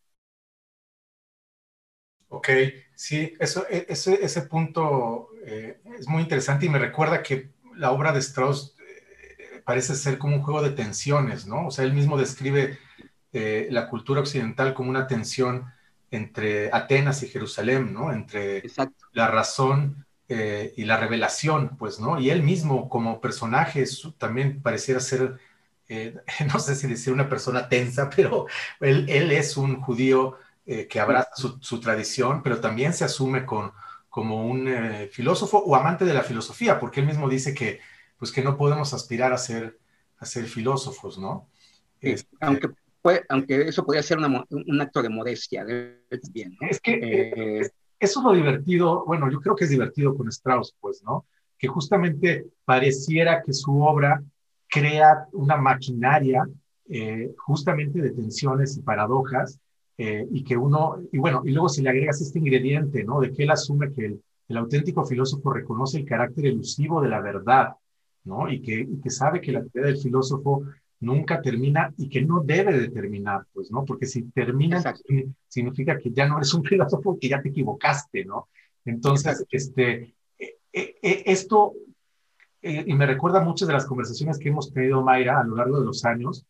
[2.30, 2.50] Ok,
[2.96, 7.92] sí, eso, e, ese, ese punto eh, es muy interesante y me recuerda que la
[7.92, 11.68] obra de Strauss eh, parece ser como un juego de tensiones, ¿no?
[11.68, 12.78] O sea, él mismo describe
[13.34, 15.66] eh, la cultura occidental como una tensión
[16.12, 18.12] entre Atenas y Jerusalén, ¿no?
[18.12, 18.64] Entre
[19.14, 22.20] la razón eh, y la revelación, pues, ¿no?
[22.20, 23.84] Y él mismo como personaje
[24.20, 25.40] también pareciera ser,
[25.88, 26.18] eh,
[26.54, 28.46] no sé si decir una persona tensa, pero
[28.80, 30.38] él, él es un judío
[30.68, 33.72] eh, que abraza su, tradición, pero también se asume con,
[34.08, 34.70] como un
[35.12, 37.80] filósofo o amante de la filosofía, porque él mismo dice que,
[38.20, 39.80] pues, que no podemos aspirar a ser,
[40.20, 41.50] a ser filósofos, ¿no?
[42.02, 42.70] Este, aunque,
[43.30, 45.66] aunque eso podría ser un acto de modestia
[46.08, 46.70] también, ¿no?
[46.70, 51.04] Es que eso es lo divertido, bueno, yo creo que es divertido con Strauss, pues,
[51.04, 51.26] ¿no?
[51.58, 54.24] Que justamente pareciera que su obra
[54.68, 56.48] crea una maquinaria
[56.88, 59.60] eh, justamente de tensiones y paradojas,
[59.98, 63.20] eh, y que uno, y bueno, y luego si le agregas este ingrediente, ¿no?
[63.20, 67.20] De que él asume que el, el auténtico filósofo reconoce el carácter elusivo de la
[67.20, 67.76] verdad,
[68.24, 68.50] ¿no?
[68.50, 70.64] Y que, y que sabe que la teoría del filósofo
[71.00, 73.86] nunca termina y que no debe de terminar, pues, ¿no?
[73.86, 74.82] Porque si termina,
[75.48, 78.50] significa que ya no eres un filósofo, que ya te equivocaste, ¿no?
[78.86, 81.74] Entonces, este, e, e, e, esto,
[82.62, 85.80] eh, y me recuerda muchas de las conversaciones que hemos tenido, Mayra, a lo largo
[85.80, 86.46] de los años,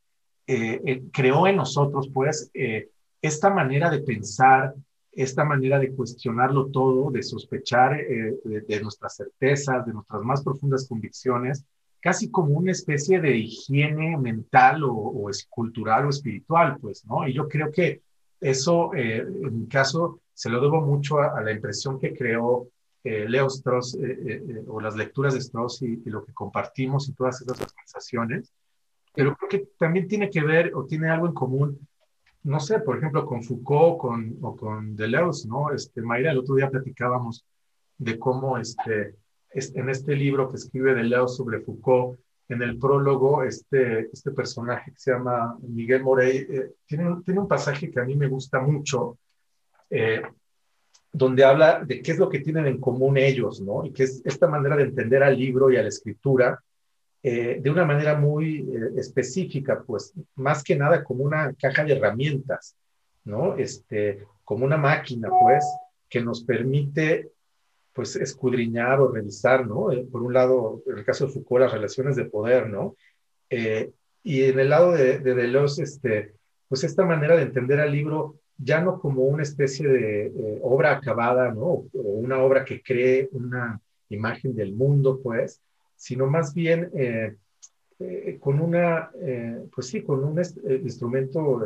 [0.48, 2.52] eh, eh, creó en nosotros, pues,
[3.22, 4.74] esta manera de pensar,
[5.12, 10.88] esta manera de cuestionarlo todo, de sospechar de, de nuestras certezas, de nuestras más profundas
[10.88, 11.66] convicciones,
[12.02, 17.28] casi como una especie de higiene mental o, o cultural o espiritual, pues, ¿no?
[17.28, 18.02] Y yo creo que
[18.40, 22.68] eso, eh, en mi caso, se lo debo mucho a, la impresión que creó
[23.04, 27.42] eh, Leo Strauss eh, o las lecturas de Strauss y, lo que compartimos y todas
[27.42, 28.54] esas sensaciones.
[29.14, 31.88] Pero creo que también tiene que ver o tiene algo en común,
[32.44, 35.72] no sé, por ejemplo, con Foucault con, o con Deleuze, ¿no?
[35.72, 37.46] Este, Mayra, el otro día platicábamos
[37.98, 39.16] de cómo este,
[39.52, 44.92] en este libro que escribe de Leo sobre Foucault, en el prólogo, este, este personaje
[44.92, 48.60] que se llama Miguel Morey, eh, tiene, tiene un pasaje que a mí me gusta
[48.60, 49.20] mucho,
[49.92, 50.24] eh,
[51.14, 53.86] donde habla de qué es lo que tienen en común ellos, ¿no?
[53.86, 56.60] Y que es esta manera de entender al libro y a la escritura
[57.22, 62.76] eh, de una manera muy específica, pues más que nada como una caja de herramientas,
[63.26, 63.58] ¿no?
[63.58, 65.64] Este, como una máquina, pues,
[66.10, 67.30] que nos permite
[67.94, 69.92] pues escudriñar o revisar, ¿no?
[69.92, 72.96] Eh, por un lado, en el caso de Foucault, las relaciones de poder, ¿no?
[73.50, 73.92] Eh,
[74.24, 76.34] y en el lado de, de Deleuze, este,
[76.68, 80.92] pues esta manera de entender al libro ya no como una especie de eh, obra
[80.92, 81.62] acabada, ¿no?
[81.62, 85.62] O, una obra que cree una imagen del mundo, pues,
[85.96, 86.90] sino más bien
[88.40, 89.12] con una,
[89.76, 90.42] pues sí, con un
[90.82, 91.62] instrumento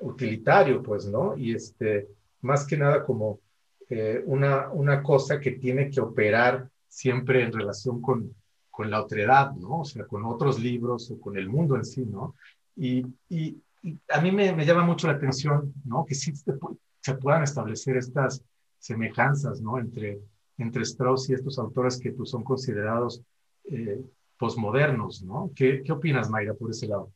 [0.00, 1.36] utilitario, pues, ¿no?
[1.36, 2.08] Y este,
[2.42, 3.40] más que nada como
[3.90, 8.34] eh, una, una cosa que tiene que operar siempre en relación con,
[8.70, 9.80] con la otredad, ¿no?
[9.80, 12.34] O sea, con otros libros o con el mundo en sí, ¿no?
[12.76, 13.60] Y, y,
[14.08, 16.04] a mí me, me, llama mucho la atención, ¿no?
[16.04, 16.52] Que sí se,
[17.00, 18.42] se puedan establecer estas
[18.78, 19.78] semejanzas, ¿no?
[19.78, 20.20] Entre,
[20.58, 23.22] entre Strauss y estos autores que pues, son considerados
[23.64, 24.00] eh,
[24.38, 25.50] posmodernos, ¿no?
[25.54, 27.12] ¿Qué, ¿Qué opinas, Mayra, por ese lado?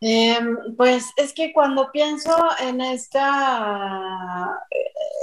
[0.00, 0.38] Eh,
[0.76, 4.60] pues es que cuando pienso en esta,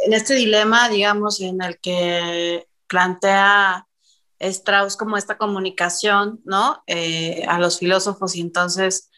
[0.05, 3.87] en este dilema, digamos, en el que plantea
[4.39, 6.83] Strauss como esta comunicación, ¿no?
[6.87, 9.09] Eh, a los filósofos y entonces,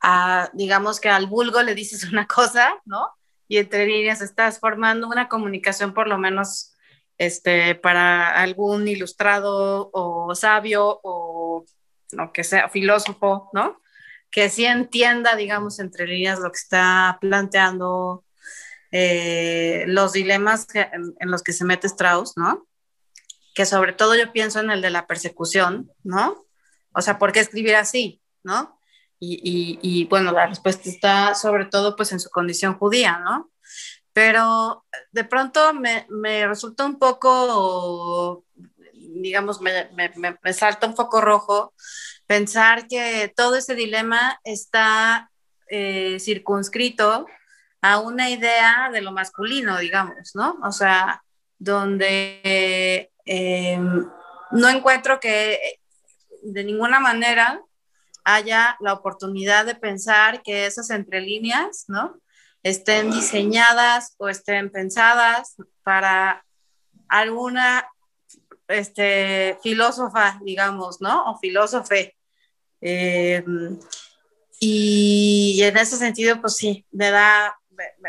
[0.00, 3.10] a, digamos que al vulgo le dices una cosa, ¿no?
[3.46, 6.74] Y entre líneas estás formando una comunicación por lo menos
[7.18, 11.64] este, para algún ilustrado o sabio o
[12.12, 13.80] lo que sea, filósofo, ¿no?
[14.34, 18.24] Que sí entienda, digamos, entre líneas lo que está planteando,
[18.90, 22.66] eh, los dilemas en, los que se mete Strauss, ¿no?
[23.54, 26.44] Que sobre todo yo pienso en el de la persecución, ¿no?
[26.92, 28.80] O sea, ¿por qué escribir así, ¿no?
[29.20, 33.52] Y, y, bueno, la respuesta está sobre todo pues en su condición judía, ¿no?
[34.12, 38.44] Pero de pronto me, me resulta un poco,
[38.92, 40.10] digamos, me, me,
[40.42, 41.72] me salta un foco rojo
[42.26, 45.30] pensar que todo ese dilema está
[45.68, 47.26] eh, circunscrito
[47.82, 50.58] a una idea de lo masculino, digamos, ¿no?
[50.62, 51.22] O sea,
[51.58, 53.78] donde eh,
[54.50, 55.78] no encuentro que
[56.42, 57.60] de ninguna manera
[58.24, 62.18] haya la oportunidad de pensar que esas entrelíneas, ¿no?
[62.62, 66.44] Estén diseñadas o estén pensadas para
[67.08, 67.86] alguna
[68.68, 71.30] este, filósofa, digamos, ¿no?
[71.30, 72.16] O filósofe.
[72.80, 73.44] Eh,
[74.60, 77.58] y en ese sentido, pues sí, me da,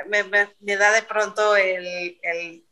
[0.10, 2.66] me, me, me da de pronto el, el,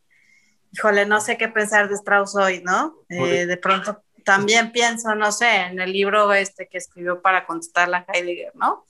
[0.71, 2.95] híjole, no sé qué pensar de Strauss hoy, ¿no?
[3.09, 7.93] Eh, de pronto también pienso, no sé, en el libro este que escribió para contestar
[7.93, 8.85] a Heidegger, ¿no?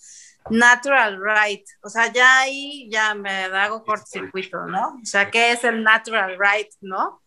[0.50, 5.00] Natural right, o sea, ya ahí ya me hago cortocircuito, ¿no?
[5.02, 7.23] O sea, ¿qué es el natural right, no?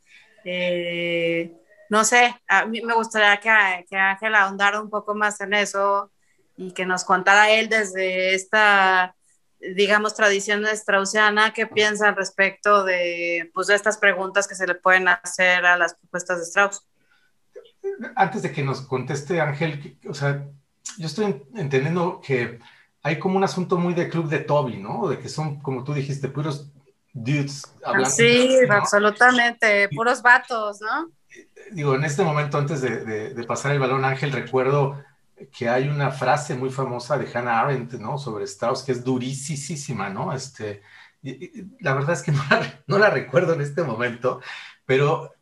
[0.49, 1.53] Eh,
[1.91, 6.13] no sé, a mí me gustaría que, que Ángel ahondara un poco más en eso
[6.57, 9.17] y que nos contara él desde esta,
[9.59, 14.77] digamos, tradición straussiana, qué piensa al respecto de, pues, de estas preguntas que se le
[14.77, 16.87] pueden hacer a las propuestas de Strauss.
[18.15, 20.47] Antes de que nos conteste Ángel, o sea,
[20.97, 22.61] yo estoy entendiendo que
[23.03, 25.09] hay como un asunto muy de club de Toby, ¿no?
[25.09, 26.73] De que son, como tú dijiste, puros
[27.17, 28.11] dudes hablando.
[28.11, 31.11] Sí, absolutamente, puros vatos, ¿no?
[31.73, 35.03] Digo, en este momento, antes de, pasar el balón, Ángel, recuerdo
[35.53, 38.19] que hay una frase muy famosa de Hannah Arendt, ¿no?
[38.19, 40.33] Sobre Strauss, que es durísima, ¿no?
[40.33, 40.83] Este,
[41.81, 44.41] la verdad es que no la, no la recuerdo en este momento,
[44.85, 45.35] pero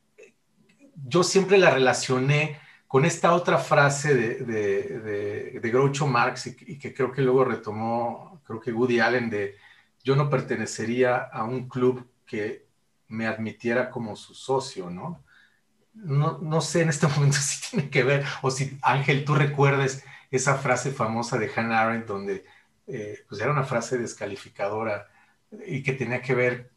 [1.06, 6.78] yo siempre la relacioné con esta otra frase de, de, de, Groucho Marx y, y,
[6.78, 9.56] que creo que luego retomó, creo que Woody Allen, de
[10.04, 12.66] yo no pertenecería a un club que
[13.08, 15.24] me admitiera como su socio, ¿no?
[15.94, 20.04] No, no sé en este momento si tiene que ver, o si Ángel, tú recuerdes
[20.30, 22.44] esa frase famosa de Hannah Arendt, donde
[22.86, 25.08] eh, pues era una frase descalificadora
[25.66, 26.72] y que tenía que ver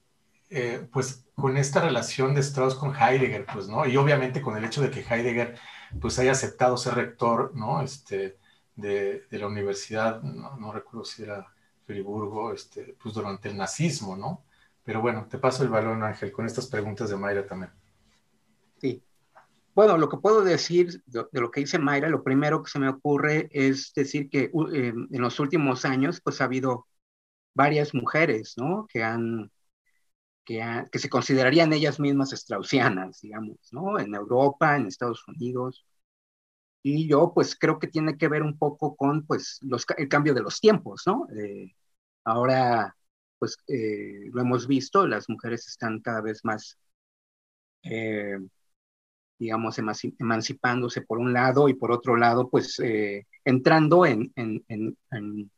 [0.49, 3.85] eh, pues con esta relación de Strauss con Heidegger, pues, ¿no?
[3.85, 5.57] Y obviamente con el hecho de que Heidegger
[5.99, 7.81] pues haya aceptado ser rector, ¿no?
[7.81, 8.37] Este,
[8.75, 11.47] de, la universidad, no, no recuerdo si era
[11.87, 14.43] Friburgo, este, pues durante el nazismo, ¿no?
[14.83, 17.71] Pero bueno, te paso el balón, Ángel, con estas preguntas de Mayra también.
[18.79, 19.01] Sí.
[19.73, 22.89] Bueno, lo que puedo decir de, lo que dice Mayra, lo primero que se me
[22.89, 26.87] ocurre es decir que eh, en los últimos años, pues ha habido
[27.53, 28.85] varias mujeres, ¿no?
[28.87, 29.49] Que han,
[30.43, 33.97] que, que se considerarían ellas mismas straussianas, digamos, ¿no?
[33.99, 35.85] En Europa, en Estados Unidos,
[36.83, 40.33] y yo pues creo que tiene que ver un poco con pues los, el cambio
[40.33, 41.27] de los tiempos, ¿no?
[41.35, 41.75] Eh,
[42.27, 42.95] ahora
[43.39, 46.77] pues eh, lo hemos visto, las mujeres están cada vez más,
[47.83, 48.37] eh,
[49.39, 49.77] digamos,
[50.19, 52.81] emancipándose por un lado y por otro lado pues
[53.45, 55.51] entrando en, en,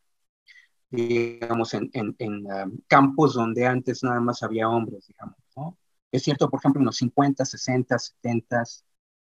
[0.89, 5.77] digamos, en, um, campos donde antes nada más había hombres, digamos, ¿no?
[6.11, 8.63] Es cierto, por ejemplo, en los 50, 60, 70,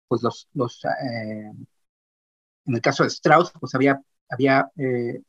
[0.09, 0.81] pues los, los
[2.67, 5.23] en el caso de Strauss, pues había, había eh,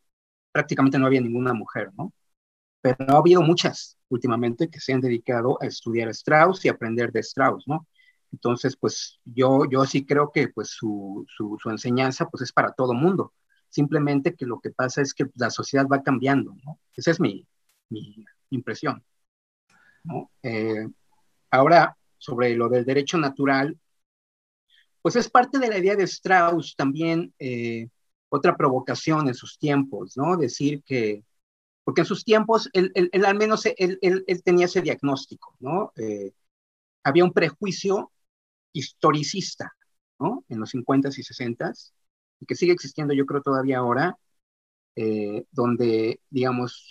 [0.52, 2.14] prácticamente no había ninguna mujer, ¿no?
[2.82, 7.12] Pero ha habido muchas últimamente que se han dedicado a estudiar a Strauss y aprender
[7.12, 7.88] de Strauss, ¿no?
[8.32, 12.94] Entonces, pues yo, yo sí creo que pues su, su, enseñanza pues es para todo
[12.94, 13.34] mundo.
[13.70, 16.80] simplemente que lo que pasa es que la sociedad va cambiando, ¿no?
[16.96, 17.46] Esa es mi,
[17.90, 19.04] mi impresión.
[20.44, 20.88] Eh,
[21.52, 23.78] ahora, sobre lo del derecho natural,
[25.02, 27.88] pues es parte de la idea de Strauss también, eh,
[28.30, 30.38] otra provocación en sus tiempos, ¿no?
[30.38, 31.24] Decir que,
[31.84, 32.92] porque en sus tiempos, él,
[33.26, 34.00] al menos él,
[34.44, 35.94] tenía ese diagnóstico, ¿no?
[35.96, 36.34] Eh,
[37.04, 38.12] había un prejuicio
[38.74, 39.74] historicista,
[40.20, 40.44] ¿no?
[40.50, 41.94] En los 50s y 60s,
[42.40, 44.18] y que sigue existiendo yo creo todavía ahora,
[44.96, 46.90] eh, donde, digamos,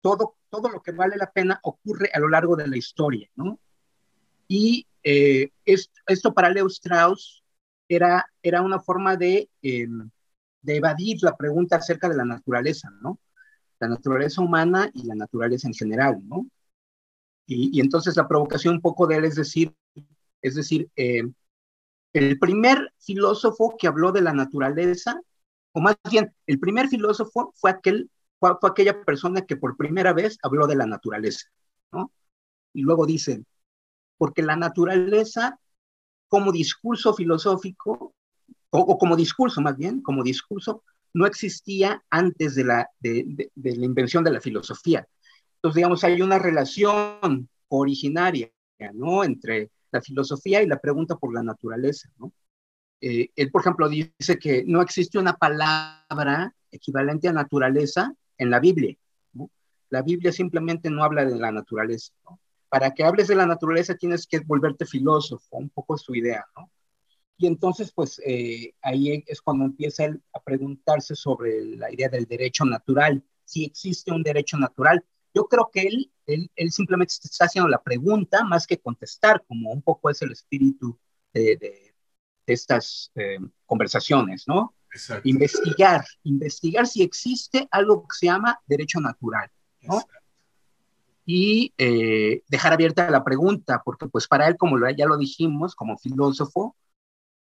[0.00, 3.58] todo, todo lo que vale la pena ocurre a lo largo de la historia, ¿no?
[4.48, 7.39] Y eh, esto para Leo Strauss
[7.90, 10.10] era, era una forma de, em,
[10.62, 13.18] de evadir la pregunta acerca de la naturaleza, ¿no?
[13.80, 16.46] La naturaleza humana y la naturaleza en general, ¿no?
[17.46, 19.74] Y, entonces la provocación un poco de él es decir,
[20.42, 21.34] es decir, em,
[22.12, 25.20] el primer filósofo que habló de la naturaleza,
[25.72, 30.38] o más bien, el primer filósofo fue aquel, fue, aquella persona que por primera vez
[30.42, 31.48] habló de la naturaleza,
[31.92, 32.12] ¿no?
[32.72, 33.44] Y luego dice,
[34.18, 35.58] porque la naturaleza
[36.30, 38.14] como discurso filosófico,
[38.70, 44.22] o, como discurso más bien, como discurso, no existía antes de la, de, la invención
[44.22, 45.06] de la filosofía.
[45.56, 48.48] Entonces, digamos, hay una relación originaria,
[48.94, 49.24] ¿no?
[49.24, 52.08] Entre la filosofía y la pregunta por la naturaleza.
[53.00, 58.60] Eh, él, por ejemplo, dice que no existe una palabra equivalente a naturaleza en la
[58.60, 58.96] Biblia.
[59.88, 62.12] La Biblia simplemente no habla de la naturaleza.
[62.70, 66.70] Para que hables de la naturaleza tienes que volverte filósofo, un poco su idea, ¿no?
[67.36, 72.26] Y entonces, pues eh, ahí es cuando empieza él a preguntarse sobre la idea del
[72.26, 75.02] derecho natural, si existe un derecho natural.
[75.34, 79.72] Yo creo que él, él, él simplemente está haciendo la pregunta más que contestar, como
[79.72, 80.98] un poco es el espíritu
[81.32, 81.94] de, de,
[82.46, 84.74] estas eh, conversaciones, ¿no?
[84.92, 85.26] Exacto.
[85.26, 89.50] Investigar, investigar si existe algo que se llama derecho natural,
[89.82, 90.02] ¿no?
[91.32, 95.96] Y eh, dejar abierta la pregunta, porque pues para él, como ya lo dijimos, como
[95.96, 96.74] filósofo,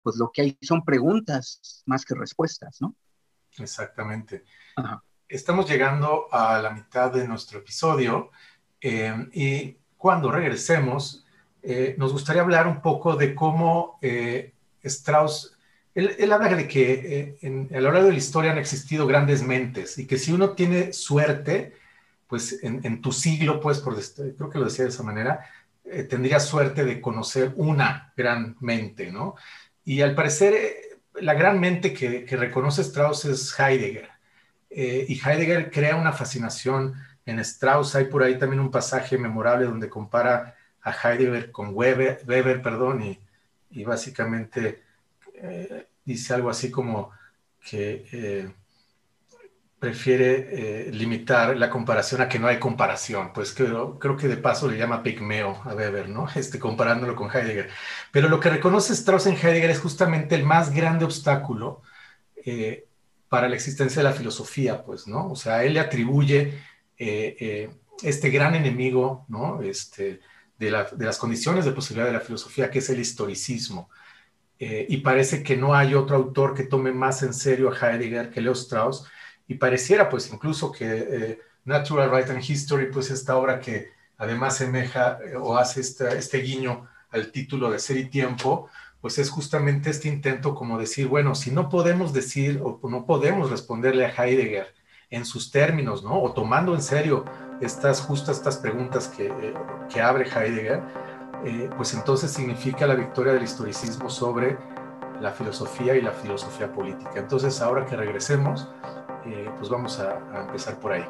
[0.01, 2.95] pues lo que hay son preguntas más que respuestas, ¿no?
[3.59, 4.43] Exactamente.
[5.27, 8.31] Estamos llegando a la mitad de nuestro episodio
[8.81, 11.23] eh, y cuando regresemos,
[11.61, 13.99] eh, nos gustaría hablar un poco de cómo
[14.81, 15.59] Strauss,
[15.93, 17.37] él, habla de que
[17.71, 20.91] a lo largo de la historia han existido grandes mentes y que si uno tiene
[20.91, 21.84] suerte,
[22.27, 23.95] pues en, tu siglo, pues, por,
[24.35, 25.47] creo que lo decía de esa manera,
[25.85, 29.35] eh, tendrías suerte de conocer una gran mente, ¿no?
[29.83, 30.75] Y al parecer, eh,
[31.21, 34.09] la gran mente que, reconoce Strauss es Heidegger.
[34.69, 37.95] Eh, y Heidegger crea una fascinación en Strauss.
[37.95, 43.03] Hay por ahí también un pasaje memorable donde compara a Heidegger con Weber, Weber perdón,
[43.03, 43.19] y,
[43.71, 44.83] y básicamente
[46.05, 47.11] dice algo así como
[47.59, 48.53] que
[49.85, 53.31] prefiere eh, limitar la comparación a que no hay comparación.
[53.31, 56.27] Pues creo, creo que de paso le llama pigmeo a Weber, ¿no?
[56.35, 57.69] Este, comparándolo con Heidegger.
[58.11, 61.83] Pero lo que reconoce Strauss en Heidegger es justamente el más grande obstáculo
[62.43, 62.87] eh,
[63.29, 65.29] para la existencia de la filosofía, pues, ¿no?
[65.29, 66.59] O sea, él le atribuye
[66.97, 67.69] eh,
[68.01, 69.61] este gran enemigo, ¿no?
[69.61, 70.19] Este,
[70.57, 73.91] de, de, las condiciones de posibilidad de la filosofía, que es el historicismo.
[74.57, 78.41] y parece que no hay otro autor que tome más en serio a Heidegger que
[78.41, 79.05] Leo Strauss,
[79.47, 84.57] y pareciera pues incluso que eh, Natural Right and History, pues esta obra que además
[84.57, 88.69] semeja eh, o hace este guiño al título de Ser y Tiempo,
[89.01, 93.51] pues es justamente este intento como decir, bueno, si no podemos decir o no podemos
[93.51, 94.73] responderle a Heidegger
[95.11, 96.19] en sus términos, ¿no?
[96.21, 97.23] O tomando en serio
[97.61, 99.53] estas justas estas preguntas que, eh,
[99.93, 100.81] que abre Heidegger,
[101.77, 104.57] pues entonces significa la victoria del historicismo sobre
[105.21, 107.11] la filosofía y la filosofía política.
[107.17, 108.67] Entonces, ahora que regresemos,
[109.27, 111.05] eh, pues vamos a, a empezar por ahí.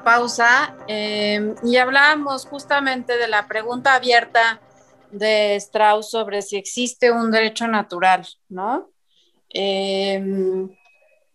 [0.00, 4.60] Pausa em, y hablábamos justamente de la pregunta abierta
[5.10, 8.90] de Strauss sobre si existe un derecho natural, ¿no?
[9.50, 10.70] Em,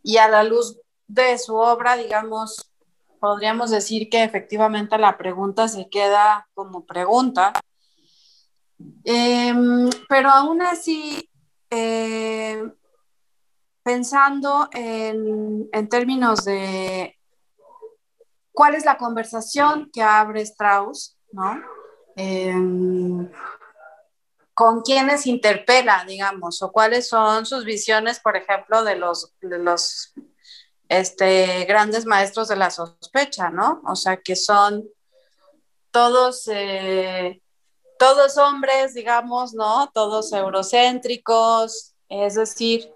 [0.03, 2.71] y a la luz de su obra, digamos,
[3.19, 7.53] podríamos decir que efectivamente la pregunta se queda como pregunta,
[9.03, 11.29] em, pero aún así,
[13.83, 17.16] pensando en, en, términos de
[18.57, 21.61] cuál es la conversación que abre Strauss, ¿no?
[22.15, 23.31] Em,
[24.55, 30.11] con quienes interpela, digamos, o cuáles son sus visiones, por ejemplo, de los, los
[30.89, 33.83] este, grandes maestros de la sospecha, ¿no?
[33.85, 34.89] O sea, que son
[35.91, 37.39] todos, eh,
[37.99, 39.91] todos hombres, digamos, ¿no?
[39.93, 42.91] Todos eurocéntricos, es decir,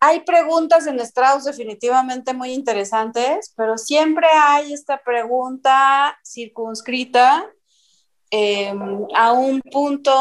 [0.00, 7.46] hay preguntas en Strauss definitivamente muy interesantes, pero siempre hay esta pregunta circunscrita
[8.30, 10.12] Em, a un punto,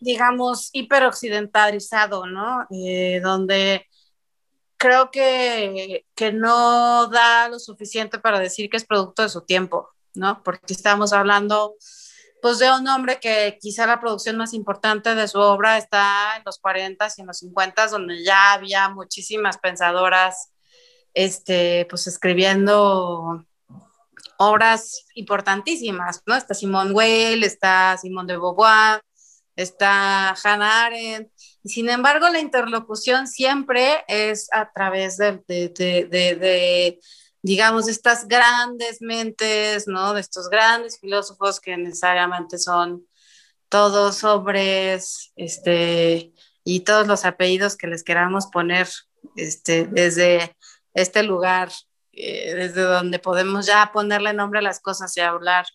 [0.00, 2.66] digamos, hiperoccidentalizado, ¿no?
[2.70, 3.86] Eh, donde
[4.76, 9.90] creo que, que no da lo suficiente para decir que es producto de su tiempo,
[10.14, 10.42] ¿no?
[10.42, 11.76] Porque estamos hablando
[12.40, 16.42] pues de un hombre que quizá la producción más importante de su obra está en
[16.44, 20.52] los 40 y en los 50, donde ya había muchísimas pensadoras
[21.14, 23.44] este, pues escribiendo
[24.38, 26.34] obras importantísimas, ¿no?
[26.36, 29.00] Está Simone Weil, está Simone de Beauvoir,
[29.56, 31.32] está Hannah Arendt,
[31.64, 37.00] y sin embargo la interlocución siempre es a través de, de, de, de
[37.42, 40.14] digamos, estas grandes mentes, ¿no?
[40.14, 43.06] De estos grandes filósofos que necesariamente son
[43.68, 46.32] todos hombres, este,
[46.64, 48.88] y todos los apellidos que les queramos poner,
[49.36, 50.56] este, desde
[50.94, 51.70] este lugar
[52.20, 55.66] eh, desde donde podemos ya ponerle nombre a las cosas y hablar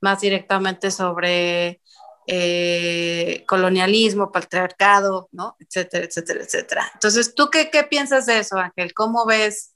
[0.00, 1.82] más directamente sobre
[2.28, 5.56] eh, colonialismo, patriarcado, ¿no?
[5.58, 6.90] Etcétera, etcétera, etcétera.
[6.94, 8.94] Entonces, ¿tú qué, qué piensas de eso, Ángel?
[8.94, 9.74] ¿Cómo ves,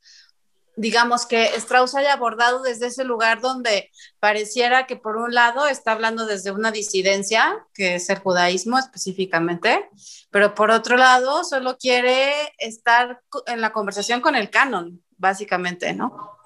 [0.77, 5.93] digamos, que Strauss haya abordado desde ese lugar donde pareciera que por un lado está
[5.93, 9.89] hablando desde una disidencia, que es el judaísmo específicamente,
[10.31, 16.39] pero por otro lado solo quiere estar en la conversación con el canon, básicamente, ¿no?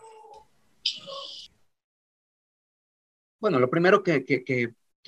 [3.39, 4.24] Bueno, lo primero que,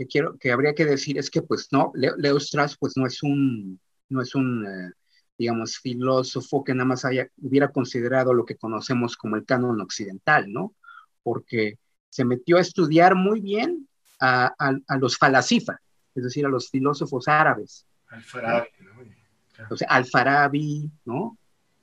[0.08, 3.80] quiero, que habría que decir es que, pues, no, Leo, Strauss, pues, no es un,
[4.08, 4.92] no es un, eh,
[5.38, 10.52] digamos, filósofo que nada más haya, hubiera considerado lo que conocemos como el canon occidental,
[10.52, 10.74] ¿no?
[11.22, 11.78] Porque
[12.10, 13.88] se metió a estudiar muy bien
[14.20, 14.52] a,
[15.00, 15.80] los falasifa,
[16.14, 17.86] es decir, a los filósofos árabes.
[18.08, 19.66] Al-Farabi, ¿no?
[19.70, 21.38] O sea, Al-Farabi, ¿no?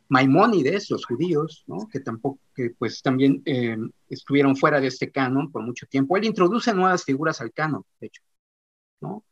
[0.10, 1.88] Maimónides, los judíos, ¿no?
[1.91, 3.78] que tampoco, que pues también eh,
[4.08, 6.16] estuvieron fuera de este canon por mucho tiempo.
[6.16, 8.22] Él introduce nuevas figuras al canon, de hecho,
[9.01, 9.24] ¿no?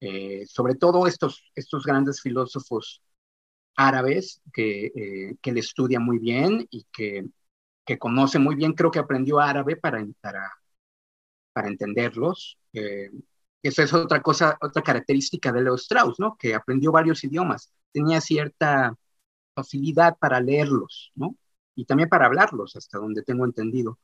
[0.00, 3.02] Eh, sobre todo estos, estos grandes filósofos
[3.76, 7.24] árabes que, eh, que él estudia muy bien y que,
[7.84, 10.52] que, conoce muy bien, creo que aprendió árabe para, para,
[11.52, 12.58] para entenderlos.
[13.62, 16.36] esa es otra cosa, otra característica de Leo Strauss, ¿no?
[16.36, 18.96] Que aprendió varios idiomas, tenía cierta
[19.54, 21.36] facilidad para leerlos, ¿no?
[21.74, 23.98] Y también para hablarlos, hasta donde tengo entendido.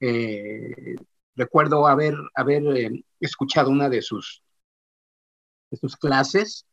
[0.00, 0.96] Eh,
[1.36, 4.42] recuerdo haber, haber eh, escuchado una de sus,
[5.70, 6.66] de sus clases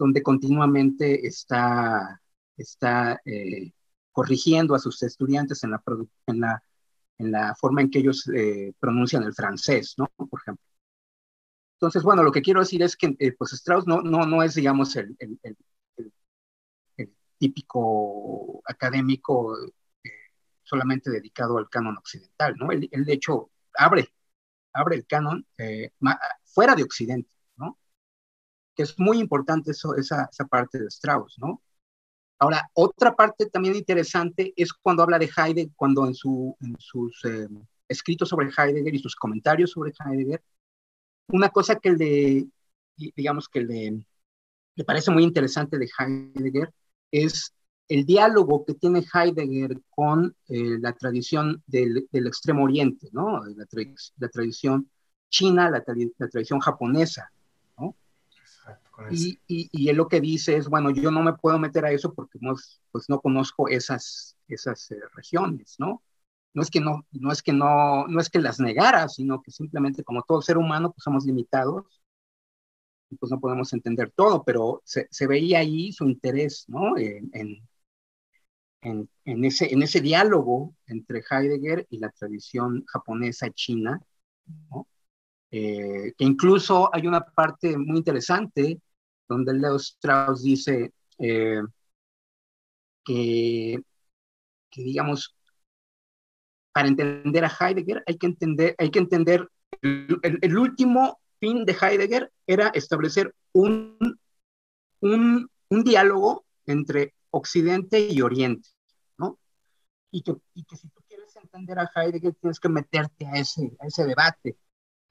[0.00, 2.20] donde continuamente está,
[2.56, 3.72] está eh,
[4.10, 5.82] corrigiendo a sus estudiantes en la,
[6.26, 6.64] en la,
[7.18, 8.24] en la forma en que ellos
[8.80, 10.08] pronuncian el francés, ¿no?
[10.16, 10.64] Por ejemplo.
[11.74, 14.96] Entonces, bueno, lo que quiero decir es que pues Strauss no, no, no es, digamos,
[14.96, 15.56] el, el,
[17.38, 19.56] típico académico
[20.04, 20.10] eh,
[20.62, 22.70] solamente dedicado al canon occidental, ¿no?
[22.70, 24.12] Él, de hecho abre,
[24.72, 25.90] abre el canon eh,
[26.44, 27.30] fuera de Occidente.
[28.74, 31.62] Que es muy importante eso, esa, esa parte de Strauss, ¿no?
[32.38, 37.22] Ahora, otra parte también interesante es cuando habla de Heidegger, cuando en, su, en sus
[37.24, 37.48] eh,
[37.86, 40.42] escritos sobre Heidegger y sus comentarios sobre Heidegger,
[41.28, 42.46] una cosa que le,
[42.96, 44.04] digamos que le,
[44.74, 46.72] le parece muy interesante de Heidegger
[47.10, 47.52] es
[47.88, 53.42] el diálogo que tiene Heidegger con eh, la tradición del, extremo oriente, ¿no?
[53.44, 53.66] La,
[54.28, 54.88] tradición
[55.28, 57.32] china, la, tradición japonesa.
[59.10, 62.12] Y, y, él lo que dice es, bueno, yo no me puedo meter a eso
[62.12, 62.54] porque no,
[62.92, 66.02] pues no conozco esas, esas eh, regiones, ¿no?
[66.52, 69.50] No es que no, no es que no, no es que las negara, sino que
[69.50, 72.00] simplemente como todo ser humano, pues somos limitados
[73.18, 76.96] pues no podemos entender todo, pero se, veía ahí su interés, ¿no?
[76.96, 77.30] En,
[78.82, 84.00] en, ese, en ese diálogo entre Heidegger y la tradición japonesa china,
[84.70, 84.86] ¿no?
[85.50, 88.80] Eh, que incluso hay una parte muy interesante
[89.30, 91.62] donde Leo Strauss dice eh,
[93.04, 93.80] que,
[94.74, 95.36] digamos,
[96.72, 99.48] para entender a Heidegger hay que entender, hay que entender
[99.82, 103.96] el, último fin de Heidegger era establecer un,
[105.00, 108.68] un, un, diálogo entre Occidente y Oriente,
[109.16, 109.38] ¿no?
[110.10, 113.76] Y que, y que, si tú quieres entender a Heidegger tienes que meterte a ese,
[113.78, 114.56] a ese debate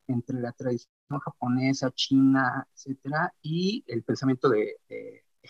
[0.07, 4.75] entre la tradición japonesa, china, etcétera, y el pensamiento de,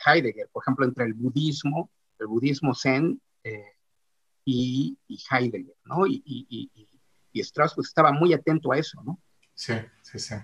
[0.05, 1.89] Heidegger, por ejemplo, entre el budismo,
[2.19, 3.73] el budismo zen eh,
[4.45, 4.97] y,
[5.29, 6.07] Heidegger, ¿no?
[6.07, 6.71] Y, y,
[7.33, 9.19] y, Strauss pues, estaba muy atento a eso, ¿no?
[9.53, 10.35] Sí, sí, sí.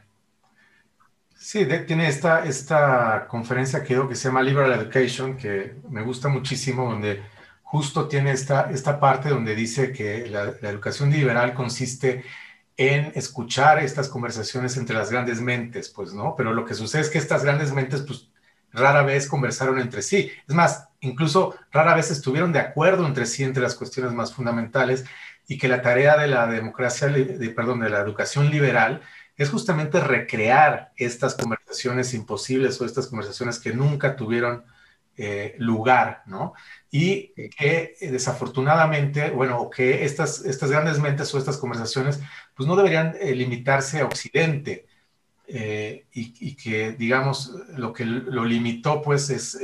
[1.38, 6.90] Sí, tiene esta, esta conferencia que, que se llama Liberal Education, que me gusta muchísimo,
[6.90, 7.22] donde
[7.62, 12.24] justo tiene esta, esta parte donde dice que la, la educación liberal consiste
[12.78, 16.36] en escuchar estas conversaciones entre las grandes mentes, pues, ¿no?
[16.36, 18.30] Pero lo que sucede es que estas grandes mentes, pues,
[18.74, 20.32] rara vez conversaron entre sí.
[20.48, 25.06] Es más, incluso rara vez estuvieron de acuerdo entre sí entre las cuestiones más fundamentales
[25.48, 29.02] y que la tarea de la democracia, de, perdón, de la educación liberal
[29.38, 34.66] es justamente recrear estas conversaciones imposibles o estas conversaciones que nunca tuvieron
[35.18, 36.54] eh, lugar, ¿no?
[36.92, 42.20] Y que eh, desafortunadamente, bueno, que estas, estas grandes mentes o estas conversaciones,
[42.54, 44.86] pues no deberían eh, limitarse a Occidente
[45.48, 49.58] y, que, digamos, lo que lo limitó, pues, es,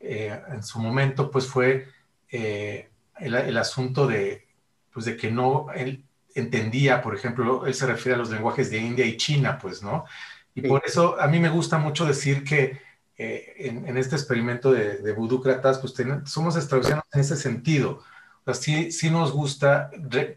[0.00, 1.88] en su momento, pues, fue
[2.30, 4.46] el, el, asunto de,
[4.92, 6.04] pues, de que no, él
[6.34, 10.04] entendía, por ejemplo, él se refiere a los lenguajes de India y China, pues, ¿no?
[10.54, 12.80] Y por eso a mí me gusta mucho decir que
[13.22, 13.54] eh,
[13.86, 15.94] en, este experimento de, de Budúcratas, pues
[16.24, 18.02] somos extraordinarios en ese sentido.
[18.40, 19.90] O sea, sí, sí nos gusta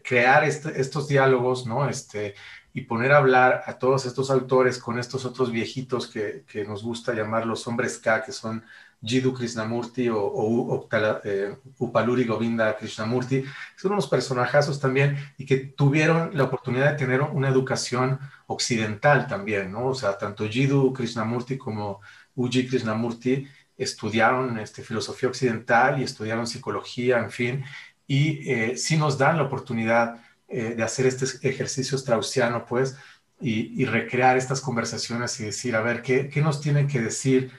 [0.04, 1.88] crear este, estos diálogos, ¿no?
[1.88, 2.34] Este,
[2.74, 6.82] y poner a hablar a todos estos autores con estos otros viejitos que, que nos
[6.82, 8.62] gusta llamar los hombres K, que son
[9.02, 10.88] Jiddu Krishnamurti o, o,
[11.24, 13.44] eh, Upaluri Govinda Krishnamurti,
[13.76, 19.72] son unos personajazos también y que tuvieron la oportunidad de tener una educación occidental también,
[19.72, 19.86] ¿no?
[19.86, 22.00] O sea, tanto Jiddu Krishnamurti como
[22.34, 27.64] Uji Krishnamurti estudiaron este, filosofía occidental y estudiaron psicología, en fin,
[28.06, 32.96] y eh, sí nos dan la oportunidad eh, de hacer este ejercicio straussiano, pues,
[33.40, 37.50] y, recrear estas conversaciones y decir, a ver, ¿qué, nos tienen que decir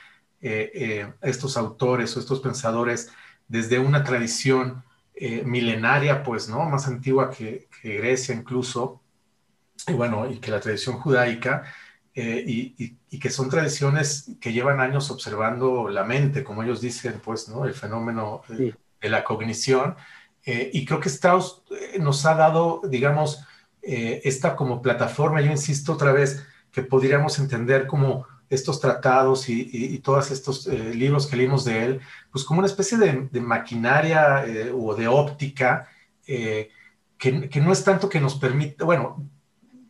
[0.41, 3.11] eh, estos autores o estos pensadores
[3.47, 4.84] desde una tradición
[5.45, 6.67] milenaria, pues, ¿no?
[6.69, 9.01] Más antigua que Grecia incluso,
[9.88, 11.63] y bueno, y que la tradición judaica,
[12.18, 17.49] eh, y, que son tradiciones que llevan años observando la mente, como ellos dicen, pues,
[17.49, 17.66] ¿no?
[17.66, 19.95] El fenómeno de la cognición.
[20.45, 23.43] Eh, y creo que Strauss eh, nos ha dado, digamos,
[23.82, 30.32] esta como plataforma, yo insisto otra vez, que podríamos entender como estos tratados y, todos
[30.32, 32.01] estos libros que leímos de él,
[32.32, 34.43] pues como una especie de, maquinaria
[34.74, 35.88] o de óptica
[36.26, 36.72] que,
[37.20, 39.24] que, no es tanto que nos permite, bueno,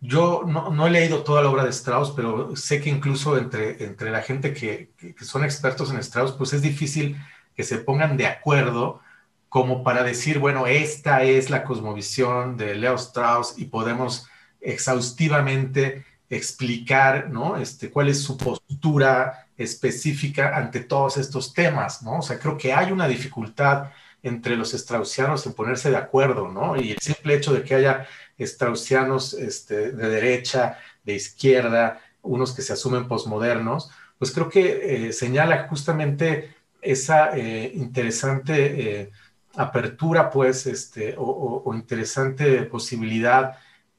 [0.08, 4.12] yo no, he leído toda la obra de Strauss, pero sé que incluso entre, entre
[4.12, 4.91] la gente que,
[5.22, 7.18] son expertos en Strauss, pues es difícil
[7.56, 9.01] que se pongan de acuerdo
[9.49, 14.28] como para decir, bueno, esta es la cosmovisión de Leo Strauss y podemos
[14.60, 17.58] exhaustivamente explicar, ¿no?
[17.58, 22.20] Este, cuál es su postura específica ante todos estos temas, ¿no?
[22.20, 23.91] O sea, creo que hay una dificultad
[24.26, 26.76] entre los straussianos en ponerse de acuerdo, ¿no?
[26.76, 28.08] Y el simple hecho de que haya
[28.40, 35.14] straussianos este, de derecha, de izquierda, unos que se asumen posmodernos, pues creo que eh,
[35.14, 39.12] señala justamente esa eh, interesante eh,
[39.56, 43.58] apertura, pues, este, o, interesante posibilidad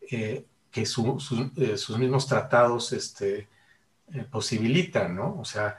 [0.08, 3.48] que sus mismos tratados este,
[4.30, 5.36] posibilitan, ¿no?
[5.40, 5.78] O sea,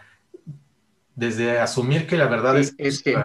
[1.15, 3.15] desde asumir que la verdad es, es que...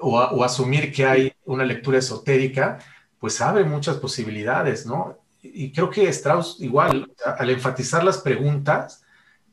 [0.00, 2.78] O, o, asumir que hay una lectura esotérica,
[3.18, 5.18] pues abre muchas posibilidades, ¿no?
[5.42, 9.04] Y creo que Strauss igual, al enfatizar las preguntas,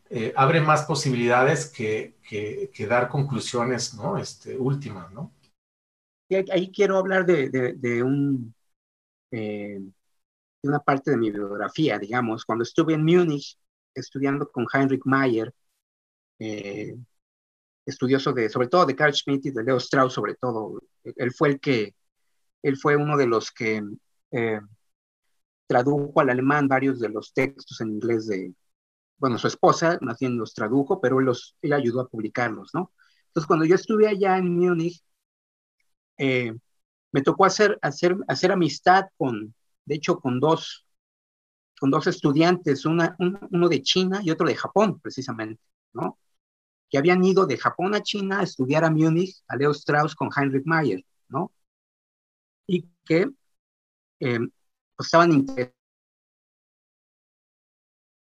[0.09, 4.17] eh, abre más posibilidades que, que, dar conclusiones, ¿no?
[4.17, 5.31] Este, últimas, ¿no?
[6.29, 8.53] Y ahí quiero hablar de, de, un,
[9.31, 12.45] eh, de una parte de mi biografía, digamos.
[12.45, 13.57] Cuando estuve en Múnich
[13.93, 15.53] estudiando con Heinrich Mayer,
[16.39, 16.95] eh,
[17.85, 20.81] estudioso de, sobre todo de Carl Schmitt y de Leo Strauss, sobre todo.
[21.03, 21.93] Él fue el que
[22.65, 23.83] él fue uno de los que
[24.31, 24.59] eh,
[25.67, 28.55] tradujo al alemán varios de los textos en inglés de,
[29.17, 32.91] bueno, su esposa más bien los tradujo, pero él, los, él ayudó a publicarlos, ¿no?
[33.27, 35.03] Entonces, cuando yo estuve allá en Múnich,
[36.17, 36.53] eh,
[37.11, 39.53] me tocó hacer, hacer, hacer amistad con,
[39.85, 40.87] de hecho, con dos,
[41.79, 45.61] con dos estudiantes, una, uno de China y otro de Japón, precisamente,
[45.93, 46.17] ¿no?
[46.89, 50.29] Que habían ido de Japón a China a estudiar a Múnich, a Leo Strauss con
[50.35, 51.51] Heinrich Mayer, ¿no?
[52.67, 53.29] Y que
[54.19, 54.39] eh,
[54.99, 55.31] estaban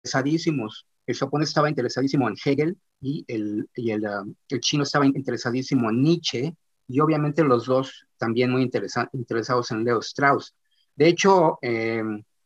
[0.03, 0.87] interesadísimos.
[1.05, 5.89] El japonés estaba interesadísimo en Hegel y el, y el, um, el chino estaba interesadísimo
[5.89, 6.55] en Nietzsche
[6.87, 10.55] y obviamente los dos también muy interesados en Leo Strauss.
[10.95, 12.03] De hecho, eh,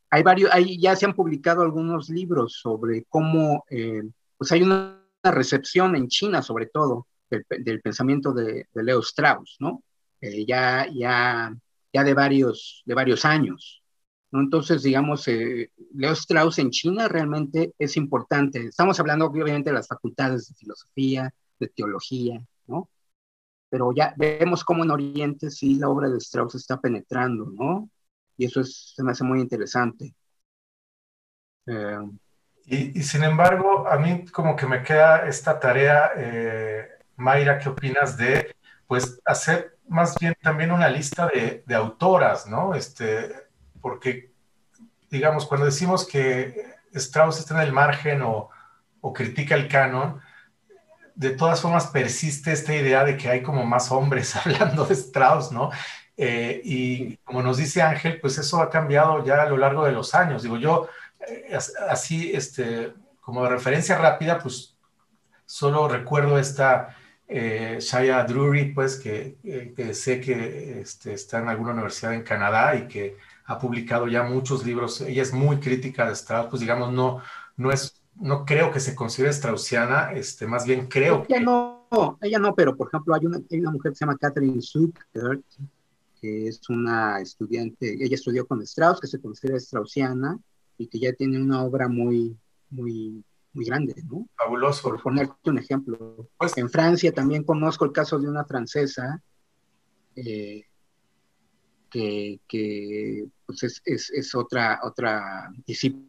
[0.10, 4.04] hay varios, hay, ya se han publicado algunos libros sobre cómo, eh,
[4.38, 9.58] pues hay una recepción en China sobre todo del, del pensamiento de, de, Leo Strauss,
[9.60, 9.84] ¿no?
[10.22, 11.54] Eh, ya, ya,
[12.04, 13.84] de varios, de varios años.
[14.32, 14.42] ¿no?
[14.42, 18.60] Entonces, digamos, eh, Leo Strauss en China realmente es importante.
[18.66, 22.90] Estamos hablando obviamente de las facultades de filosofía, de teología, ¿no?
[23.70, 27.90] Pero ya vemos cómo en Oriente sí la obra de Strauss está penetrando, ¿no?
[28.38, 30.14] Y eso es, se me hace muy interesante.
[31.66, 31.98] Eh,
[32.66, 37.70] y, y, sin embargo, a mí como que me queda esta tarea, eh, Mayra, ¿qué
[37.70, 38.56] opinas de,
[38.88, 42.76] pues, hacer más bien también una lista de, de autoras, ¿no?
[42.76, 43.34] Este,
[43.82, 44.32] porque,
[45.10, 48.50] digamos, cuando decimos que Strauss está en el margen o,
[49.02, 50.22] o critica el canon,
[51.16, 55.52] de todas formas persiste esta idea de que hay como más hombres hablando de Strauss,
[55.52, 55.72] ¿no?
[56.16, 59.92] Eh, y como nos dice Ángel, pues eso ha cambiado ya a lo largo de
[59.92, 60.44] los años.
[60.44, 60.90] Digo, yo
[61.28, 61.58] eh,
[61.90, 64.76] así, este, como de referencia rápida, pues
[65.46, 66.96] solo recuerdo esta
[67.28, 72.24] eh, Shaya Drury, pues que, eh, que sé que este, está en alguna universidad en
[72.24, 75.02] Canadá y que ha publicado ya muchos libros.
[75.02, 77.22] Ella es muy crítica de Strauss, pues digamos, no,
[77.58, 81.44] no es, no creo que se considere straussiana, este, más bien creo ella que...
[81.44, 84.62] No, ella no, pero por ejemplo hay una, hay una mujer que se llama Catherine
[84.62, 85.42] Zucker,
[86.20, 90.40] que es una estudiante, ella estudió con Strauss, que se considera straussiana
[90.78, 92.36] y que ya tiene una obra muy,
[92.70, 93.24] muy,
[93.58, 94.28] muy grande, ¿no?
[94.38, 94.90] Fabuloso.
[94.90, 96.30] Por ponerte un ejemplo.
[96.38, 99.22] Pues, en Francia también conozco el caso de una francesa
[100.16, 100.64] eh,
[101.90, 106.08] que, que pues es, es, es, otra, otra disciplina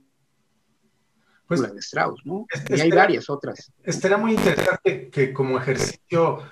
[1.47, 2.45] pues, de Strauss, ¿no?
[2.53, 3.73] Este, y hay varias otras.
[3.83, 6.43] Estaría muy interesante que como ejercicio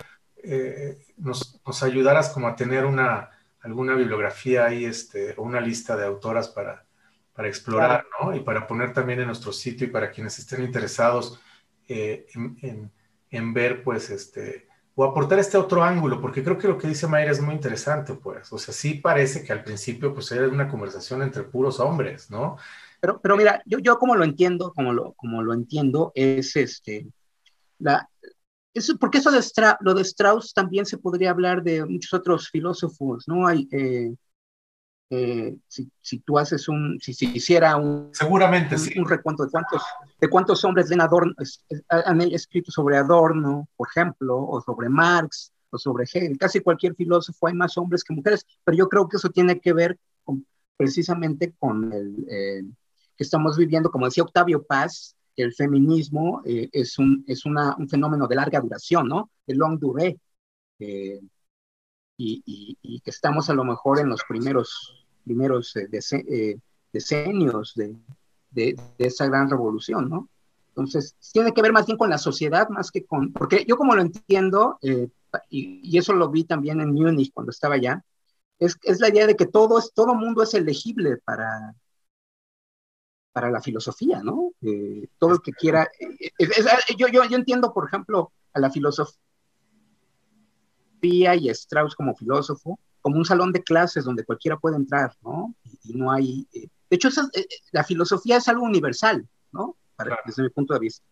[0.43, 3.31] eh, nos, nos ayudaras como a tener una
[3.61, 6.86] alguna bibliografía ahí, este, o una lista de autoras para,
[7.37, 8.35] para explorar, ¿no?
[8.35, 11.39] Y para poner también en nuestro sitio y para quienes estén interesados
[11.87, 12.93] eh, en, en,
[13.31, 17.07] en, ver, pues, este, o aportar este otro ángulo, porque creo que lo que dice
[17.07, 20.67] Mayra es muy interesante, pues, o sea, sí parece que al principio, pues, era una
[20.67, 22.57] conversación entre puros hombres, ¿no?
[23.01, 27.07] Pero, pero mira, yo, yo como lo entiendo, como lo, como lo entiendo, es este,
[27.79, 28.09] la,
[28.73, 32.49] eso, porque eso de Stra lo de Strauss también se podría hablar de muchos otros
[32.49, 33.47] filósofos, ¿no?
[33.47, 34.15] Hay, eh,
[35.11, 38.99] eh, si, si, tú haces un, si se si hiciera un, seguramente un, sí.
[38.99, 39.83] un, recuento de cuántos,
[40.21, 44.89] de cuántos hombres leen Adorno, es, es, han escrito sobre Adorno, por ejemplo, o sobre
[44.89, 49.09] Marx, o sobre Hegel, casi cualquier filósofo hay más hombres que mujeres, pero yo creo
[49.09, 50.45] que eso tiene que ver con,
[50.77, 52.63] precisamente con el eh,
[53.17, 57.77] que estamos viviendo, como decía Octavio Paz, que el feminismo eh, es, un, es una,
[57.77, 59.31] un fenómeno de larga duración, ¿no?
[59.47, 60.19] De long durée.
[62.19, 66.61] Eh, y, y, y, que estamos a lo mejor en los primeros, primeros eh, dece,
[66.93, 67.97] decenios de,
[68.51, 70.29] de, de, esa gran revolución, ¿no?
[70.69, 73.95] Entonces, tiene que ver más bien con la sociedad, más que con, porque yo como
[73.95, 75.11] lo entiendo, y,
[75.51, 78.05] y, eso lo vi también en Múnich cuando estaba allá,
[78.59, 81.75] es, es la idea de que todo, es, todo mundo es elegible para,
[83.33, 84.53] para la filosofía, ¿no?
[84.63, 85.89] Eh, todo el que quiera.
[85.99, 89.21] Eh, es, es, yo, yo, yo entiendo, por ejemplo, a la filosofía
[91.03, 95.55] y a Strauss como filósofo como un salón de clases donde cualquiera puede entrar, ¿no?
[95.63, 96.49] Y, y no hay.
[96.53, 99.77] Eh, de hecho, esa, eh, la filosofía es algo universal, ¿no?
[99.95, 100.23] Para, claro.
[100.27, 101.07] Desde mi punto de vista.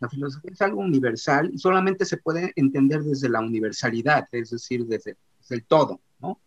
[0.00, 4.86] La filosofía es algo universal y solamente se puede entender desde la universalidad, es decir,
[4.86, 6.40] desde, desde el todo, ¿no?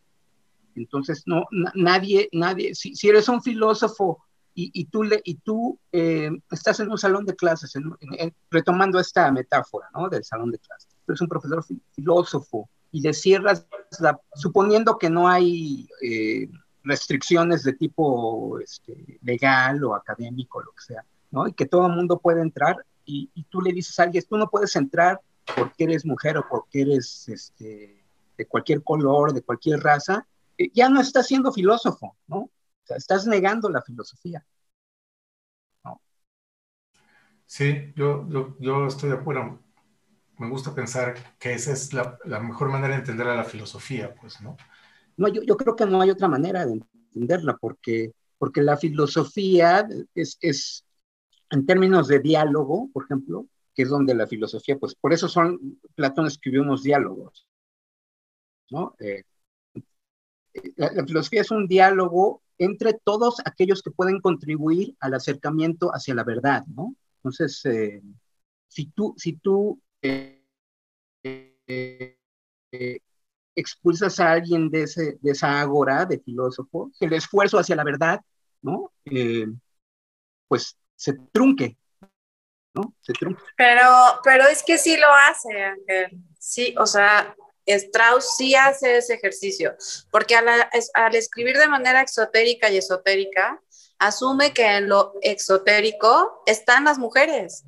[0.73, 4.25] Entonces, no, nadie, nadie, si, si eres un filósofo
[4.55, 8.19] y, y, tú, le, y tú eh, estás en un salón de clases, en, en,
[8.19, 10.09] en, retomando esta metáfora ¿no?
[10.09, 10.89] del salón de clases.
[11.05, 13.67] Tú eres un profesor filósofo y le cierras,
[13.99, 16.49] la, suponiendo que no hay eh,
[16.83, 21.47] restricciones de tipo este, legal o académico, lo que sea, ¿no?
[21.47, 24.49] y que todo el mundo puede entrar, y, tú le dices a alguien, tú no
[24.49, 25.21] puedes entrar
[25.55, 28.03] porque eres mujer o porque eres este,
[28.37, 30.27] de cualquier color, de cualquier raza,
[30.57, 32.37] eh, ya no estás siendo filósofo, ¿no?
[32.37, 32.51] O
[32.83, 34.45] sea, estás negando la filosofía.
[37.45, 39.59] Sí, yo, yo, yo, estoy de acuerdo.
[40.37, 44.13] Me gusta pensar que esa es la, la, mejor manera de entender a la filosofía,
[44.13, 44.55] pues, ¿no?
[45.17, 49.87] No, yo, yo creo que no hay otra manera de entenderla, porque, porque la filosofía
[50.13, 50.85] es, es,
[51.49, 55.79] en términos de diálogo, por ejemplo, que es donde la filosofía, pues por eso son,
[55.95, 57.47] Platón escribió unos diálogos,
[58.69, 58.95] ¿no?
[58.99, 59.23] Eh,
[60.75, 66.15] la, la, filosofía es un diálogo entre todos aquellos que pueden contribuir al acercamiento hacia
[66.15, 66.95] la verdad, ¿no?
[67.17, 68.01] Entonces, eh,
[68.67, 70.43] si tú, si tú eh,
[71.63, 72.99] eh,
[73.55, 78.21] expulsas a alguien de, ese, de esa ágora de filósofo, el esfuerzo hacia la verdad,
[78.61, 78.91] ¿no?
[80.47, 81.77] pues se trunque,
[82.73, 82.93] ¿no?
[83.01, 83.13] Se.
[83.55, 83.91] Pero,
[84.23, 86.17] pero es que sí lo hace, Ángel.
[86.39, 87.35] Sí, o sea,
[87.65, 89.75] Strauss sí hace ese ejercicio,
[90.11, 90.47] porque al,
[90.93, 93.61] al, escribir de manera exotérica y esotérica,
[93.99, 97.65] asume que en lo exotérico están las mujeres,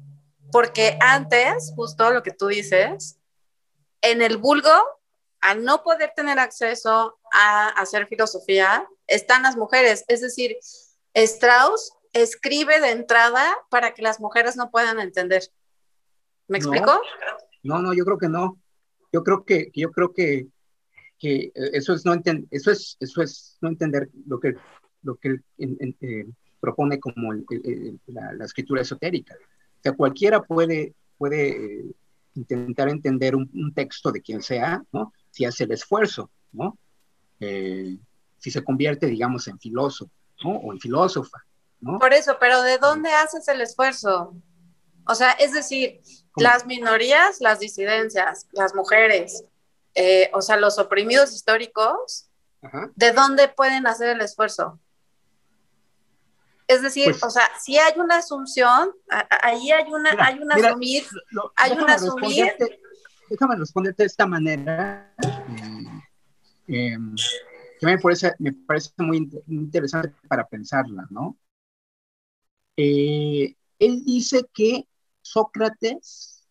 [0.52, 3.20] porque antes, justo lo que tú dices,
[4.02, 4.72] en el vulgo,
[5.42, 10.58] al no poder tener acceso a hacer filosofía, están las mujeres, es decir,
[11.14, 15.44] Strauss escribe de entrada para que las mujeres no puedan entender.
[16.48, 17.02] ¿Me explico?
[17.64, 18.60] No, no, yo creo que no
[19.12, 20.48] yo creo que, yo creo que,
[21.18, 22.14] que eh, eso, es no
[22.52, 24.56] eso, es, eso es no entender lo que,
[25.04, 26.26] lo que eh,
[26.60, 27.34] propone como
[28.08, 29.36] la, escritura esotérica.
[29.80, 31.86] O sea, cualquiera puede, puede eh,
[32.36, 35.14] intentar entender un, texto de quien sea, ¿no?
[35.32, 36.78] Si hace el esfuerzo, ¿no?
[37.40, 40.12] si se convierte, digamos, en filósofo,
[40.44, 40.58] ¿no?
[40.58, 41.38] O en filósofa,
[41.80, 42.00] ¿no?
[42.00, 44.36] Por eso, pero ¿de dónde haces el esfuerzo?
[45.08, 46.02] O sea, es decir,
[46.36, 49.44] las minorías, las disidencias, las mujeres,
[49.96, 52.30] eh, o sea, los oprimidos históricos,
[52.96, 54.80] ¿de dónde pueden hacer el esfuerzo?
[56.70, 58.92] Es decir, pues o sea, si hay una asunción,
[59.42, 61.04] ahí hay una, hay una asumir,
[61.56, 62.46] hay una asumir.
[63.28, 65.12] Déjame responderte de esta manera,
[66.68, 67.16] eh, em,
[67.80, 71.40] que me parece, me parece muy interesante para pensarla, ¿no?
[72.78, 74.88] Eh, él dice que
[75.24, 76.48] Sócrates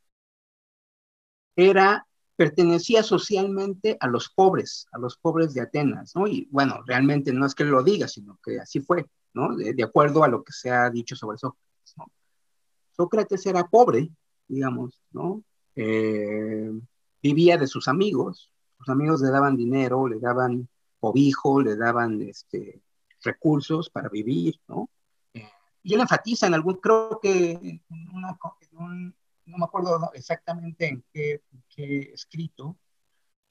[1.55, 2.08] era,
[2.39, 6.29] pertenecía socialmente a los pobres, a los pobres de Atenas, ¿no?
[6.29, 9.57] Y bueno, realmente no es que lo diga, sino que así fue, ¿no?
[9.57, 12.07] De, acuerdo a lo que se ha dicho sobre Sócrates, ¿no?
[12.93, 14.09] Sócrates era pobre,
[14.47, 15.43] digamos, ¿no?
[15.75, 16.71] Eh,
[17.21, 20.69] vivía de sus amigos, sus amigos le daban dinero, le daban
[21.01, 22.81] cobijo, le daban este,
[23.21, 24.89] recursos para vivir, ¿no?
[25.83, 27.81] y él enfatiza en algún, creo que
[29.49, 31.43] no me acuerdo exactamente en qué,
[32.13, 32.77] escrito,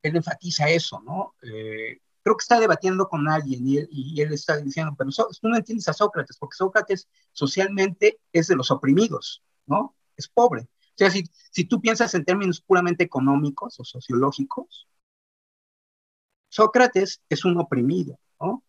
[0.02, 1.36] él enfatiza eso, ¿no?
[1.41, 5.88] Eh, creo que está debatiendo con alguien y él, está diciendo, pero tú no entiendes
[5.88, 9.95] a Sócrates, porque Sócrates socialmente es de los oprimidos, ¿no?
[10.16, 10.62] Es pobre.
[10.62, 14.88] O sea, si, si tú piensas en términos puramente económicos o sociológicos,
[16.50, 18.64] Sócrates es un oprimido, ¿no?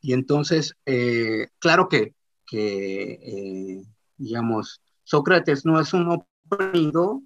[0.00, 2.14] Y entonces, eh, claro que
[2.48, 3.82] que, eh,
[4.16, 7.22] digamos, Sócrates no es un oprimido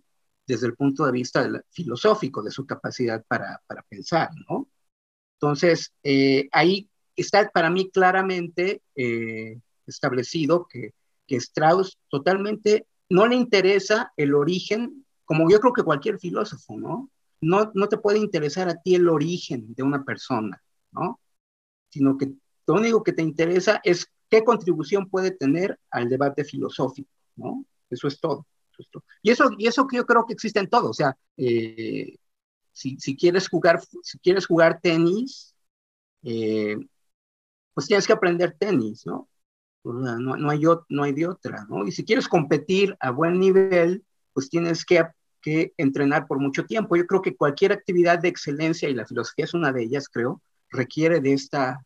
[0.47, 4.69] desde el punto de vista filosófico de su capacidad para, para pensar, ¿no?
[5.35, 10.95] Entonces, eh, ahí está para mí claramente eh, establecido que,
[11.27, 17.11] que Strauss totalmente no le interesa el origen, como yo creo que cualquier filósofo, ¿no?
[17.41, 20.63] No, no te puede interesar a ti el origen de una persona,
[20.93, 21.19] ¿no?
[21.91, 22.33] Sino que
[22.65, 27.65] lo único que te interesa es qué contribución puede tener al debate filosófico, ¿no?
[27.91, 28.47] Eso es todo.
[29.23, 32.17] Y, eso, y eso que yo creo que existe en todo, o sea, eh,
[32.73, 35.55] si, si, quieres jugar, si quieres jugar tenis,
[36.23, 36.77] eh,
[37.75, 39.29] pues tienes que aprender tenis, ¿no?
[39.85, 41.85] No, no, hay, no hay de otra, ¿no?
[41.87, 45.05] Y si quieres competir a buen nivel, pues tienes que,
[45.41, 46.95] que entrenar por mucho tiempo.
[46.95, 50.41] Yo creo que cualquier actividad de excelencia, y la filosofía es una de ellas, creo,
[50.71, 51.85] requiere de esta,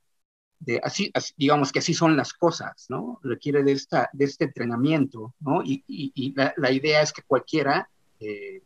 [0.82, 3.20] así, digamos que así son las cosas, ¿no?
[3.22, 5.62] Requiere de, esta, de este entrenamiento, ¿no?
[5.62, 7.88] Y, y, la, idea es que cualquiera,
[8.20, 8.62] eh,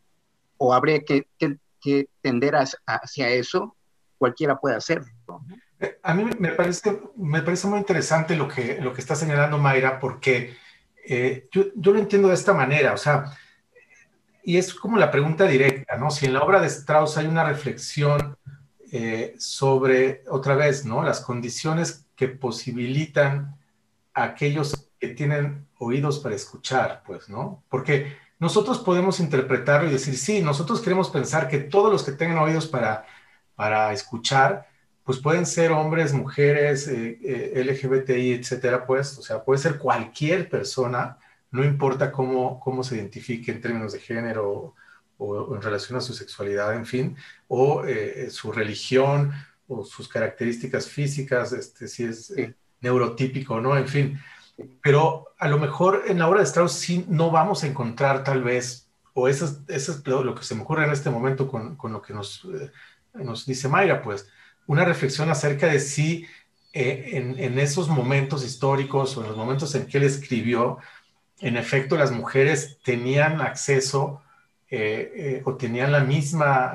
[0.56, 3.74] o habría que, que, tender hacia eso,
[4.18, 5.08] cualquiera puede hacerlo.
[5.78, 9.56] Eh, a mí me parece, me parece muy interesante lo que, lo que está señalando
[9.56, 10.56] Mayra, porque
[11.06, 13.32] eh, yo, yo, lo entiendo de esta manera, o sea,
[14.44, 16.10] y es como la pregunta directa, ¿no?
[16.10, 18.36] Si en la obra de Strauss hay una reflexión
[18.92, 21.02] eh, sobre, otra vez, ¿no?
[21.02, 23.56] Las condiciones que posibilitan
[24.14, 27.62] a aquellos que tienen oídos para escuchar, pues, ¿no?
[27.68, 32.38] Porque nosotros podemos interpretarlo y decir, sí, nosotros queremos pensar que todos los que tengan
[32.38, 33.06] oídos para,
[33.54, 34.66] para escuchar,
[35.04, 40.48] pues pueden ser hombres, mujeres, eh, eh, LGBTI, etcétera, pues, o sea, puede ser cualquier
[40.48, 41.18] persona,
[41.50, 44.74] no importa cómo, cómo se identifique en términos de género
[45.20, 47.16] o, en relación a su sexualidad, en fin,
[47.48, 49.32] o eh, su religión
[49.68, 54.20] o sus características físicas, este, si es eh, neurotípico o no, en fin.
[54.82, 58.42] Pero a lo mejor en la obra de Strauss sí no vamos a encontrar tal
[58.42, 61.76] vez, o eso es, eso es lo, que se me ocurre en este momento con,
[61.76, 62.70] con lo que nos, eh,
[63.14, 64.28] nos dice Mayra, pues,
[64.66, 66.26] una reflexión acerca de si
[66.72, 70.78] eh, en, esos momentos históricos o en los momentos en que él escribió,
[71.40, 74.22] en efecto las mujeres tenían acceso
[74.70, 76.74] eh, eh, o tenían la misma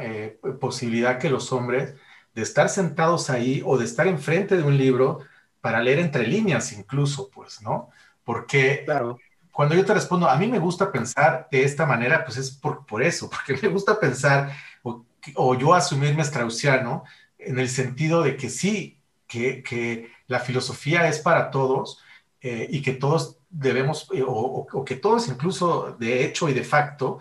[0.60, 1.96] posibilidad que los hombres
[2.34, 5.20] de estar sentados ahí o de estar enfrente de un libro
[5.62, 7.90] para leer entre líneas incluso, pues, ¿no?
[8.24, 9.18] Porque claro.
[9.52, 12.86] cuando yo te respondo, a mí me gusta pensar de esta manera, pues es por,
[12.86, 14.52] por eso, porque me gusta pensar
[14.84, 17.04] o, o yo asumirme straussiano
[17.38, 22.00] en el sentido de que sí, que, la filosofía es para todos
[22.42, 27.20] eh, y que todos debemos, eh, o, que todos incluso de hecho y de facto,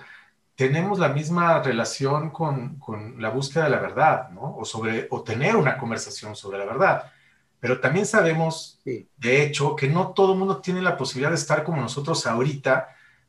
[0.57, 2.81] tenemos la misma relación con,
[3.19, 4.57] la búsqueda de la verdad, ¿no?
[4.57, 7.13] O, sobre, o tener una conversación sobre la verdad.
[7.59, 11.65] Pero también sabemos, de hecho, que no todo el mundo tiene la posibilidad de estar
[11.65, 12.89] como nosotros ahorita,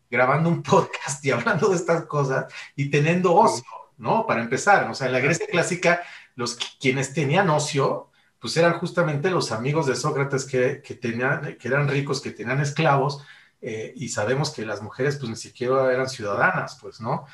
[0.10, 3.66] grabando un podcast y hablando de estas cosas y teniendo ocio,
[3.98, 4.28] ¿no?
[4.28, 6.02] Para empezar, o sea, en la Grecia clásica,
[6.36, 11.68] los quienes tenían ocio, pues eran justamente los amigos de Sócrates que, que, tenían, que
[11.68, 13.24] eran ricos, que tenían esclavos,
[13.62, 17.26] eh, y sabemos que las mujeres pues ni siquiera eran ciudadanas, pues, ¿no?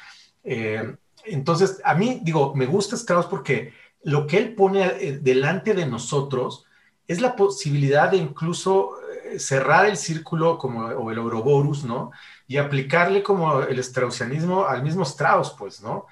[0.44, 0.96] Eh,
[1.26, 5.86] entonces, a mí, digo, me gusta Strauss porque lo que él pone eh, delante de
[5.86, 6.66] nosotros
[7.08, 8.92] es la posibilidad de incluso
[9.38, 12.12] cerrar el círculo como o el Ouroboros, ¿no?
[12.48, 16.06] Y aplicarle como el straussianismo al mismo Strauss, pues, ¿no?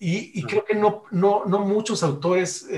[0.00, 2.68] Y, creo que no, no, no muchos autores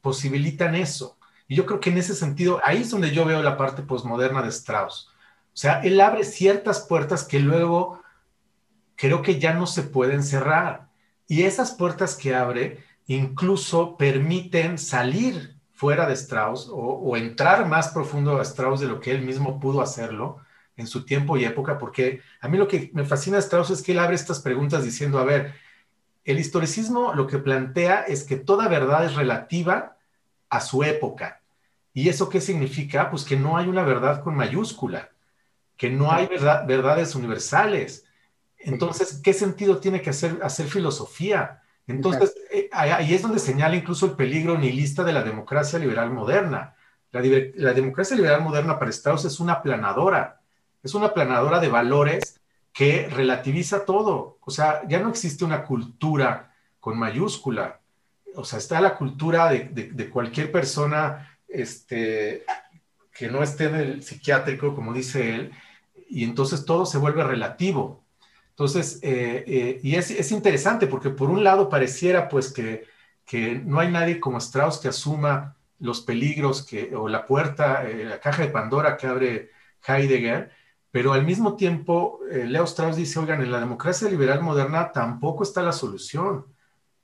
[0.00, 1.18] posibilitan eso.
[1.48, 4.42] Y yo creo que en ese sentido, ahí es donde yo veo la parte posmoderna
[4.42, 5.10] de Strauss.
[5.54, 8.02] O sea, él abre ciertas puertas que luego
[8.96, 10.88] creo que ya no se pueden cerrar.
[11.28, 18.38] Y esas puertas que abre incluso permiten salir fuera de Strauss o, entrar más profundo
[18.38, 20.38] a Strauss de lo que él mismo pudo hacerlo
[20.76, 23.82] en su tiempo y época, porque a mí lo que me fascina de Strauss es
[23.82, 25.54] que él abre estas preguntas diciendo, a ver,
[26.24, 29.98] el historicismo lo que plantea es que toda verdad es relativa
[30.48, 31.42] a su época.
[31.92, 33.08] ¿Y eso qué significa?
[33.08, 35.13] Pues que no hay una verdad con mayúscula,
[35.84, 38.06] que no hay verdad, verdades universales.
[38.56, 41.60] Entonces, ¿qué sentido tiene que hacer, hacer filosofía?
[41.86, 46.74] Entonces, eh, ahí es donde señala incluso el peligro nihilista de la democracia liberal moderna.
[47.12, 47.20] La,
[47.56, 50.40] la democracia liberal moderna para Strauss es una planadora,
[50.82, 52.40] es una planadora de valores
[52.72, 54.38] que relativiza todo.
[54.40, 57.78] O sea, ya no existe una cultura con mayúscula,
[58.36, 62.42] o sea, está la cultura de, cualquier persona este,
[63.14, 65.52] que no esté en el psiquiátrico, como dice él,
[66.14, 68.04] y entonces todo se vuelve relativo.
[68.50, 72.86] Entonces, eh, eh, y es, interesante porque por un lado pareciera pues que,
[73.64, 78.20] no hay nadie como Strauss que asuma los peligros que, o la puerta, eh, la
[78.20, 79.50] caja de Pandora que abre
[79.86, 80.52] Heidegger,
[80.90, 85.62] pero al mismo tiempo Leo Strauss dice, oigan, en la democracia liberal moderna tampoco está
[85.62, 86.46] la solución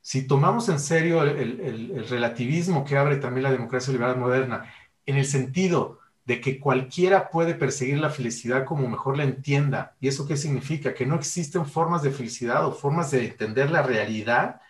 [0.02, 4.72] si tomamos en serio el, relativismo que abre también la democracia liberal moderna,
[5.06, 5.99] en el sentido
[6.30, 10.94] de que cualquiera puede perseguir la felicidad como mejor la entienda, ¿y eso qué significa?
[10.94, 14.60] Que no existen formas de felicidad o formas de entender la realidad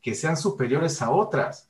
[0.00, 1.68] que sean superiores a otras.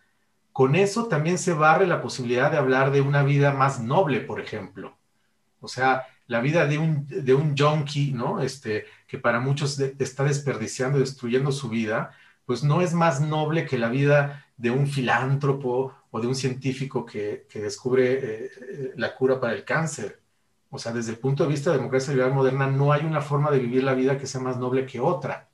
[0.53, 4.39] Con eso también se barre la posibilidad de hablar de una vida más noble, por
[4.39, 4.99] ejemplo.
[5.63, 8.43] O sea, la vida de un, de un junkie, ¿no?
[8.43, 12.11] Este, que para muchos está desperdiciando, destruyendo su vida,
[12.45, 17.05] pues no es más noble que la vida de un filántropo o de un científico
[17.05, 20.21] que, descubre eh, eh, la cura para el cáncer.
[20.71, 23.51] O sea, desde el punto de vista de democracia liberal moderna, no hay una forma
[23.51, 25.49] de vivir la vida que sea más noble que otra.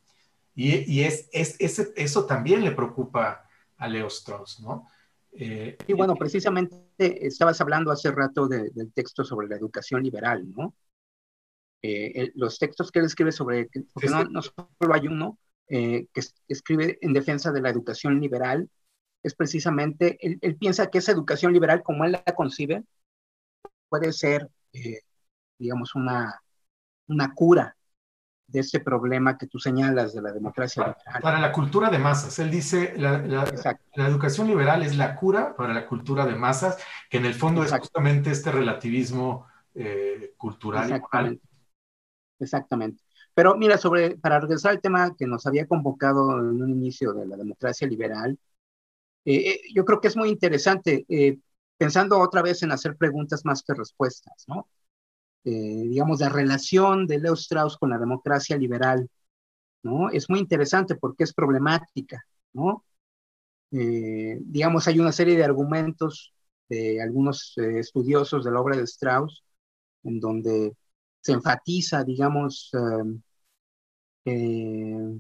[0.57, 4.89] Y, es, eso también le preocupa a Leo Strauss, ¿no?
[5.33, 10.75] Eh, y bueno, precisamente estabas hablando hace rato del texto sobre la educación liberal, ¿no?
[12.35, 16.99] los textos que él escribe sobre, porque no, no, solo hay uno, eh, que escribe
[17.01, 18.69] en defensa de la educación liberal,
[19.25, 22.85] es precisamente, él, piensa que esa educación liberal, como él la concibe,
[23.89, 25.01] puede ser, eh,
[25.59, 26.41] digamos, una,
[27.09, 27.75] una cura
[28.47, 31.23] de ese problema que tú señalas de la democracia liberal.
[31.23, 35.73] Para la cultura de masas, él dice, la, la, educación liberal es la cura para
[35.73, 36.77] la cultura de masas,
[37.09, 40.85] que en el fondo es justamente este relativismo eh, cultural.
[40.85, 41.49] Exactamente.
[42.39, 43.03] Exactamente.
[43.33, 47.27] Pero mira, sobre, para regresar al tema que nos había convocado en un inicio de
[47.27, 48.39] la democracia liberal,
[49.25, 51.39] eh, eh, yo creo que es muy interesante, eh,
[51.77, 54.69] pensando otra vez en hacer preguntas más que respuestas, ¿no?
[55.45, 59.11] digamos, la relación de Leo Strauss con la democracia liberal,
[59.83, 60.09] ¿no?
[60.09, 62.85] Es muy interesante porque es problemática, ¿no?
[63.71, 66.33] digamos, hay una serie de argumentos
[66.69, 69.45] de algunos estudiosos de la obra de Strauss
[70.05, 70.77] en donde
[71.21, 73.23] se enfatiza, digamos, em,
[74.25, 75.19] eh,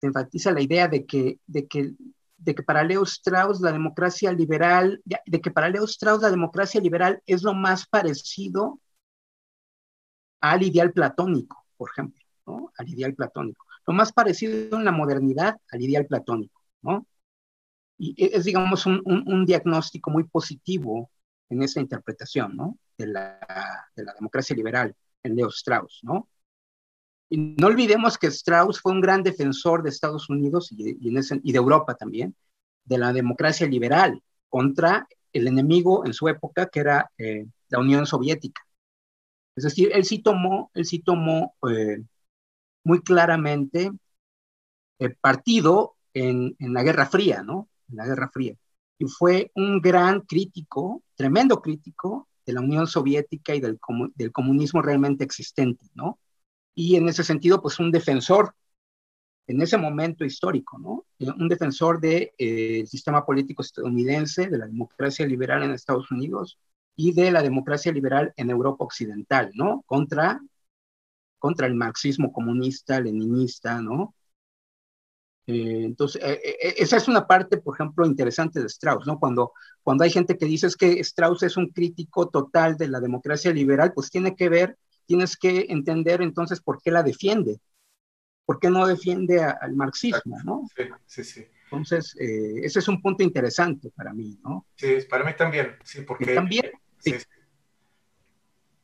[0.00, 1.94] se enfatiza la idea de que, de que
[2.44, 6.80] de que para Leo Strauss la democracia liberal, de que para Leo Strauss la democracia
[6.80, 8.80] liberal es lo más parecido
[10.40, 12.72] al ideal platónico, por ejemplo, ¿no?
[12.76, 13.64] Al ideal platónico.
[13.86, 17.06] Lo más parecido en la modernidad al ideal platónico, ¿no?
[17.98, 21.10] Y es, digamos, un, un, diagnóstico muy positivo
[21.48, 22.78] en esa interpretación, ¿no?
[22.98, 23.38] De la,
[23.94, 26.28] de la democracia liberal en Leo Strauss, ¿no?
[27.32, 31.56] Y no olvidemos que Strauss fue un gran defensor de Estados Unidos y, y, de
[31.58, 32.36] Europa también,
[32.84, 38.04] de la democracia liberal contra el enemigo en su época, que era eh, la Unión
[38.04, 38.60] Soviética.
[39.56, 42.02] Es decir, él sí tomó, él sí tomó eh,
[42.84, 43.90] muy claramente
[44.98, 47.70] eh, partido en, en, la Guerra Fría, ¿no?
[47.88, 48.56] En la Guerra Fría.
[48.98, 53.80] Y fue un gran crítico, tremendo crítico de la Unión Soviética y del,
[54.16, 56.18] del comunismo realmente existente, ¿no?
[56.74, 58.54] Y en ese sentido, pues un defensor
[59.46, 61.06] en ese momento histórico, ¿no?
[61.18, 66.10] Eh, un defensor del de, eh, sistema político estadounidense, de la democracia liberal en Estados
[66.10, 66.58] Unidos
[66.96, 69.82] y de la democracia liberal en Europa Occidental, ¿no?
[69.86, 70.40] Contra,
[71.38, 74.14] contra el marxismo comunista, leninista, ¿no?
[75.46, 76.22] Eh, entonces,
[76.76, 79.18] esa es una parte, por ejemplo, interesante de Strauss, ¿no?
[79.18, 79.52] Cuando,
[79.82, 83.92] cuando hay gente que dice que Strauss es un crítico total de la democracia liberal,
[83.92, 84.78] pues tiene que ver
[85.12, 87.60] tienes que entender entonces por qué la defiende,
[88.46, 90.66] por qué no defiende al marxismo, ¿no?
[90.74, 91.46] Sí, sí, sí.
[91.64, 94.66] Entonces, eh, ese es un punto interesante para mí, ¿no?
[94.74, 96.34] Sí, para mí también, sí, porque...
[96.34, 96.64] también,
[96.98, 97.12] sí.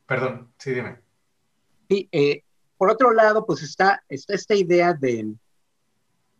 [0.05, 0.99] Perdón, sí, dime.
[1.89, 2.43] Sí, eh,
[2.77, 5.33] por otro lado, pues está, está esta idea de,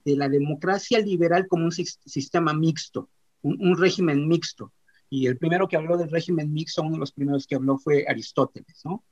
[0.05, 3.09] de la democracia liberal como un sistema mixto,
[3.41, 4.71] un, un, régimen mixto.
[5.09, 8.05] Y el primero que habló del régimen mixto, uno de los primeros que habló fue
[8.07, 9.03] Aristóteles, ¿no?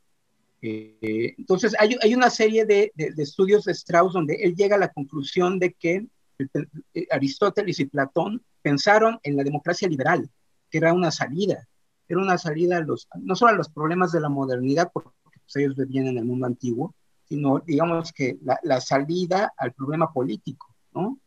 [0.61, 4.79] Eh, entonces, hay, hay, una serie de, de, estudios de Strauss donde él llega a
[4.79, 6.07] la conclusión de que
[6.39, 10.29] eh, Aristóteles y Platón pensaron en la democracia liberal,
[10.69, 11.67] que era una salida,
[12.07, 15.55] era una salida a los, no solo a los problemas de la modernidad, porque pues,
[15.55, 16.95] ellos vivían en el mundo antiguo,
[17.25, 21.19] sino, digamos que la, la salida al problema político, ¿no?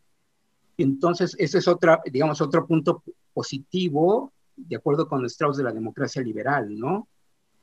[0.77, 3.03] entonces, ese es otra, digamos, otro punto
[3.33, 7.07] positivo, de acuerdo con Strauss, de la democracia liberal, ¿no?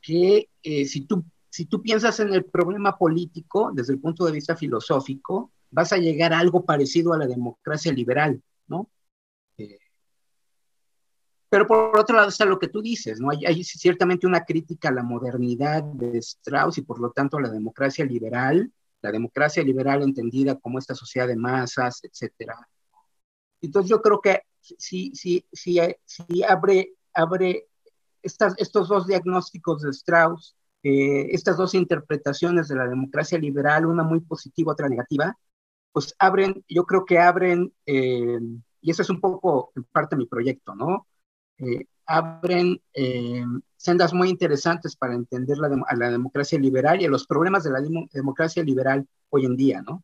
[0.01, 4.33] Que eh, si tú si tú piensas en el problema político desde el punto de
[4.33, 8.91] vista filosófico, vas a llegar a algo parecido a la democracia liberal, ¿no?
[9.57, 9.79] Eh,
[11.51, 13.31] pero por otro lado está lo que tú dices, ¿no?
[13.31, 17.51] Hay, ciertamente una crítica a la modernidad de Strauss y por lo tanto a la
[17.51, 18.71] democracia liberal,
[19.01, 22.69] la democracia liberal entendida como esta sociedad de masas, etcétera.
[23.63, 25.81] Entonces yo creo que si, si, si,
[26.47, 27.67] abre, abre
[28.23, 34.21] estos dos diagnósticos de Strauss, eh, estas dos interpretaciones de la democracia liberal, una muy
[34.21, 35.37] positiva, otra negativa,
[35.93, 38.39] pues abren, yo creo que abren, eh,
[38.81, 41.07] y eso es un poco en parte mi proyecto, ¿no?
[41.59, 42.81] Eh, abren
[43.77, 47.71] sendas muy interesantes para entender la a la democracia liberal y a los problemas de
[47.71, 47.81] la
[48.13, 50.03] democracia liberal hoy en día, ¿no?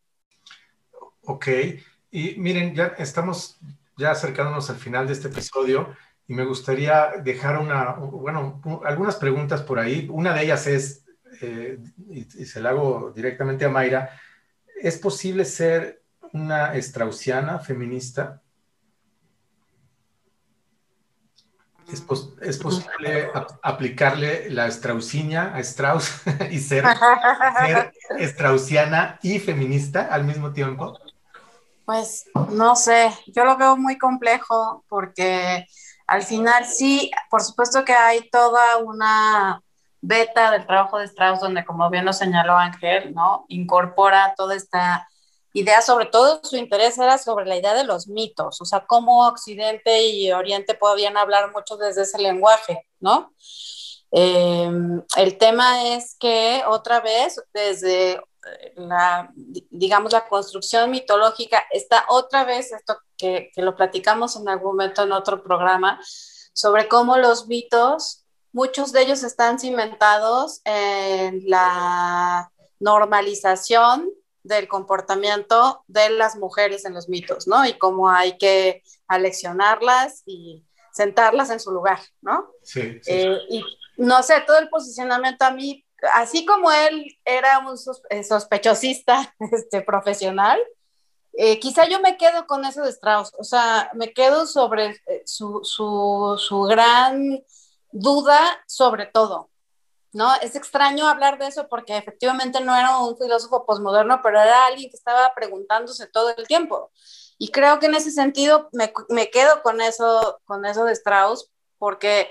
[1.22, 1.49] Ok,
[2.11, 3.59] y miren, ya estamos
[3.97, 5.89] ya acercándonos al final de este episodio
[6.27, 10.09] y me gustaría dejar una, bueno, algunas preguntas por ahí.
[10.11, 11.05] Una de ellas es,
[11.43, 14.11] eh, y, se la hago directamente a Mayra,
[14.81, 16.03] ¿es posible ser
[16.33, 18.41] una straussiana feminista?
[21.93, 22.03] ¿Es,
[22.41, 23.31] ¿Es, posible
[23.62, 26.83] aplicarle la straussiña a Strauss y ser,
[27.59, 27.93] ser
[28.29, 30.99] straussiana y feminista al mismo tiempo?
[31.85, 35.66] Pues no sé, yo lo veo muy complejo porque
[36.07, 39.62] al final sí, por supuesto que hay toda una
[40.00, 43.46] beta del trabajo de Strauss donde, como bien lo señaló Ángel, ¿no?
[43.48, 45.09] Incorpora toda esta
[45.55, 49.26] idea, sobre todo su interés era sobre la idea de los mitos, o sea, cómo
[49.26, 53.32] Occidente y Oriente podían hablar mucho desde ese lenguaje, ¿no?
[54.11, 54.70] Eh,
[55.16, 58.20] el tema es que otra vez, desde
[58.76, 59.30] la,
[59.70, 65.03] digamos, la construcción mitológica, está otra vez esto que, que, lo platicamos en algún momento
[65.03, 66.01] en otro programa,
[66.53, 72.51] sobre cómo los mitos, muchos de ellos están cimentados en la
[72.81, 74.11] normalización
[74.43, 77.65] del comportamiento de las mujeres en los mitos, ¿no?
[77.67, 82.51] Y cómo hay que aleccionarlas y sentarlas en su lugar, ¿no?
[82.62, 83.01] Sí.
[83.03, 83.11] sí.
[83.11, 83.65] Eh, y
[83.97, 87.77] no sé, todo el posicionamiento a mí así como él era un
[88.11, 90.61] eh, sospechosista este, profesional,
[91.37, 95.22] eh, quizá yo me quedo con eso de Strauss, o sea, me quedo sobre eh,
[95.26, 97.43] su, su, su, gran
[97.91, 99.51] duda sobre todo,
[100.12, 100.35] ¿no?
[100.37, 104.91] Es extraño hablar de eso porque efectivamente no era un filósofo posmoderno, pero era alguien
[104.91, 106.93] que estaba preguntándose todo el tiempo.
[107.37, 111.51] Y creo que en ese sentido me, me quedo con eso, con eso de Strauss,
[111.78, 112.30] porque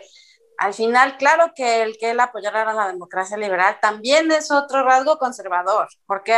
[0.58, 4.84] al final, claro que el que él apoyara a la democracia liberal también es otro
[4.84, 6.34] rasgo conservador, porque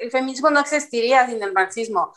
[0.00, 2.12] el feminismo no existiría sin el marxismo.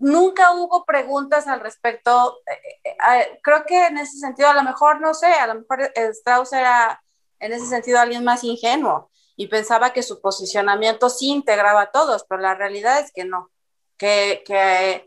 [0.00, 2.38] Nunca hubo preguntas al respecto.
[2.46, 5.56] Eh, eh, eh, creo que en ese sentido, a lo mejor, no sé, a lo
[5.56, 7.02] mejor Strauss era
[7.38, 12.24] en ese sentido alguien más ingenuo y pensaba que su posicionamiento sí integraba a todos,
[12.26, 13.50] pero la realidad es que no,
[13.98, 15.06] que,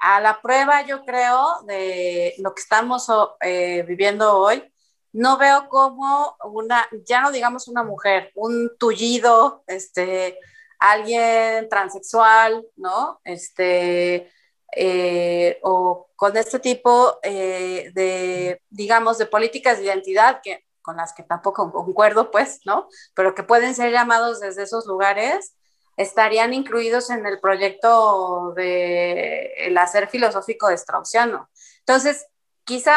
[0.00, 3.08] a la prueba yo creo de lo que estamos
[3.40, 4.72] viviendo hoy,
[5.12, 10.38] no veo como una, ya no digamos una mujer, un tullido, este,
[10.78, 13.20] alguien transexual, ¿no?
[13.24, 14.30] Este,
[14.76, 21.12] eh, o con este tipo eh, de, digamos, de políticas de identidad que, con las
[21.12, 22.88] que tampoco concuerdo, pues, ¿no?
[23.14, 25.54] Pero que pueden ser llamados desde esos lugares,
[25.96, 31.50] estarían incluidos en el proyecto de el hacer filosófico de Straussiano.
[31.80, 32.26] Entonces,
[32.64, 32.96] quizá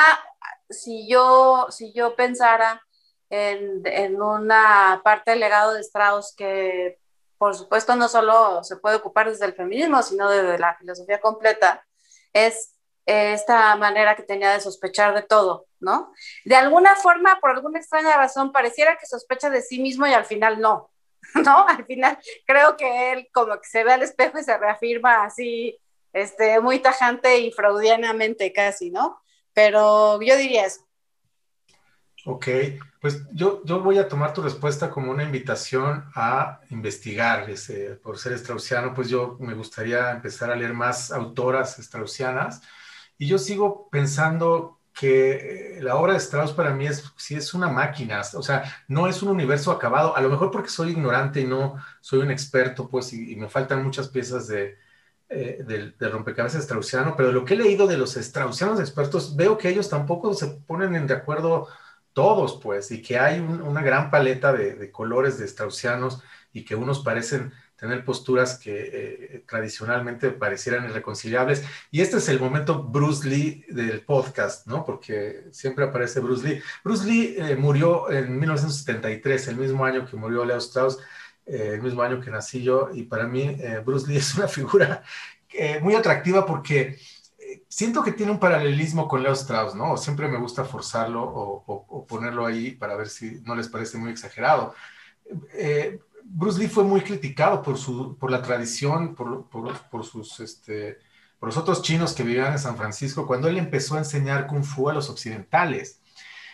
[0.69, 2.81] si yo, si yo pensara
[3.29, 7.00] en, en, una parte del legado de Strauss que,
[7.41, 11.83] por supuesto, no solo se puede ocupar desde el feminismo, sino desde la filosofía completa,
[12.33, 12.75] es
[13.07, 16.13] esta manera que tenía de sospechar de todo, ¿no?
[16.45, 20.25] De alguna forma, por alguna extraña razón, pareciera que sospecha de sí mismo y al
[20.25, 20.91] final no,
[21.43, 21.67] ¿no?
[21.67, 25.79] Al final creo que él como que se ve al espejo y se reafirma así,
[26.13, 29.19] este, muy tajante y freudianamente casi, ¿no?
[29.51, 30.85] Pero yo diría eso.
[32.23, 32.47] Ok,
[32.99, 37.49] pues yo, yo voy a tomar tu respuesta como una invitación a investigar.
[37.49, 42.61] Ese, por ser straussiano, pues yo me gustaría empezar a leer más autoras straussianas.
[43.17, 47.69] Y yo sigo pensando que la obra de Strauss para mí es, sí es una
[47.69, 51.45] máquina, o sea, no es un universo acabado, a lo mejor porque soy ignorante y
[51.45, 54.77] no soy un experto, pues, y me faltan muchas piezas de,
[55.29, 59.69] eh, del, rompecabezas straussiano, pero lo que he leído de los straussianos expertos, veo que
[59.69, 61.69] ellos tampoco se ponen en de acuerdo
[62.13, 66.21] todos, pues, y que hay una gran paleta de, colores de straussianos
[66.53, 71.63] y que unos parecen tener posturas que eh, tradicionalmente parecieran irreconciliables.
[71.89, 74.85] Y este es el momento Bruce Lee del podcast, ¿no?
[74.85, 76.61] Porque siempre aparece Bruce Lee.
[76.83, 80.99] Bruce Lee eh, murió en 1973, el mismo año que murió Leo Strauss.
[81.45, 85.03] Eh, el mismo año que nací yo, y para mí Bruce Lee es una figura
[85.81, 86.97] muy atractiva porque
[87.71, 89.95] siento que tiene un paralelismo con Leo Strauss, ¿no?
[89.95, 94.75] Siempre me gusta forzarlo o, ponerlo ahí para ver si no les parece muy exagerado.
[96.23, 100.99] Bruce Lee fue muy criticado por, su, por la tradición, por, por, por sus, este,
[101.39, 104.63] por los otros chinos que vivían en San Francisco, cuando él empezó a enseñar kung
[104.63, 106.01] fu a los occidentales.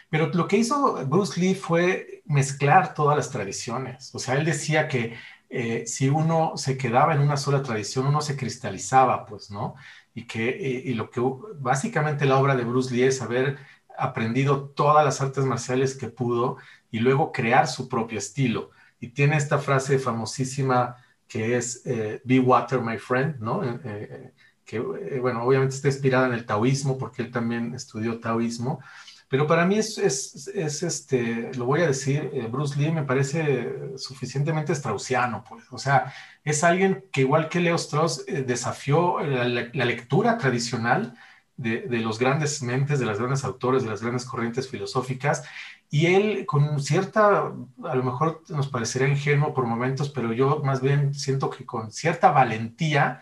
[0.09, 4.13] Pero lo que hizo Bruce Lee fue mezclar todas las tradiciones.
[4.15, 5.17] O sea, él decía que
[5.49, 9.75] eh, si uno se quedaba en una sola tradición, uno se cristalizaba, pues, ¿no?
[10.17, 11.21] Y que eh, y lo que
[11.59, 13.57] básicamente la obra de Bruce Lee es haber
[13.97, 16.57] aprendido todas las artes marciales que pudo
[16.89, 18.71] y luego crear su propio estilo.
[18.99, 20.95] Y tiene esta frase famosísima
[21.27, 23.61] que es eh, Be Water, my friend, ¿no?
[24.65, 28.81] que, bueno, obviamente está inspirada en el taoísmo, porque él también estudió taoísmo,
[29.29, 33.03] pero para mí es, es, es este, lo voy a decir, eh, Bruce Lee me
[33.03, 35.65] parece suficientemente straussiano, pues.
[35.71, 36.13] O sea,
[36.43, 41.17] es alguien que igual que Leo Strauss eh, desafió la, la, lectura tradicional
[41.57, 45.43] de, de, los grandes mentes, de las grandes autores, de las grandes corrientes filosóficas,
[45.89, 50.81] y él con cierta, a lo mejor nos parecería ingenuo por momentos, pero yo más
[50.81, 53.21] bien siento que con cierta valentía,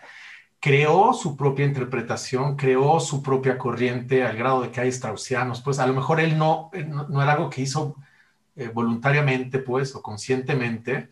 [0.60, 5.78] creó su propia interpretación, creó su propia corriente al grado de que hay straussianos, pues
[5.78, 7.96] a lo mejor él no, eh, no, era algo que hizo
[8.56, 11.10] eh, voluntariamente, pues, o conscientemente,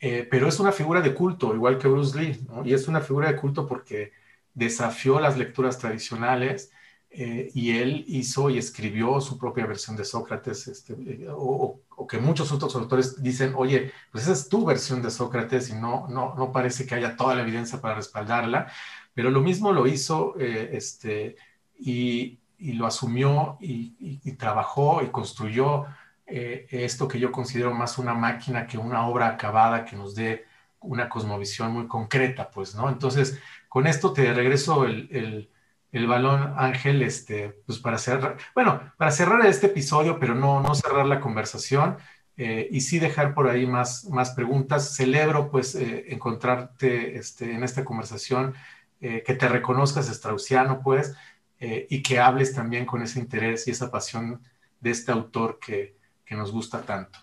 [0.00, 3.32] eh, pero es una figura de culto, igual que Bruce Lee, y es una figura
[3.32, 4.12] de culto porque
[4.54, 6.70] desafió las lecturas tradicionales,
[7.18, 10.94] y él hizo y escribió su propia versión de Sócrates, este,
[11.30, 15.74] o, que muchos otros autores dicen, oye, pues esa es tu versión de Sócrates y
[15.74, 18.70] no, no, no parece que haya toda la evidencia para respaldarla,
[19.14, 21.36] pero lo mismo lo hizo eh, este,
[21.78, 25.86] y, lo asumió y, trabajó y construyó
[26.26, 30.46] esto que yo considero más una máquina que una obra acabada que nos dé
[30.80, 32.88] una cosmovisión muy concreta, pues, ¿no?
[32.88, 35.50] Entonces, con esto te regreso el
[35.96, 40.74] el balón, Ángel, este, pues para cerrar, bueno, para cerrar este episodio, pero no, no
[40.74, 41.96] cerrar la conversación
[42.36, 44.94] eh, y sí dejar por ahí más, más preguntas.
[44.94, 48.54] Celebro pues eh, encontrarte este, en esta conversación,
[49.00, 51.14] eh, que te reconozcas straussiano pues
[51.58, 54.42] y que hables también con ese interés y esa pasión
[54.78, 57.18] de este autor que, que nos gusta tanto.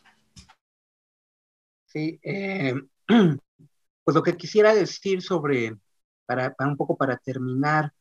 [1.85, 2.19] Sí,
[3.07, 5.77] pues lo que quisiera decir sobre
[6.25, 7.93] para, un poco para terminar,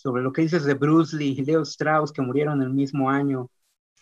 [0.00, 3.50] sobre lo que dices de Bruce Lee y Leo Strauss, que murieron el mismo año.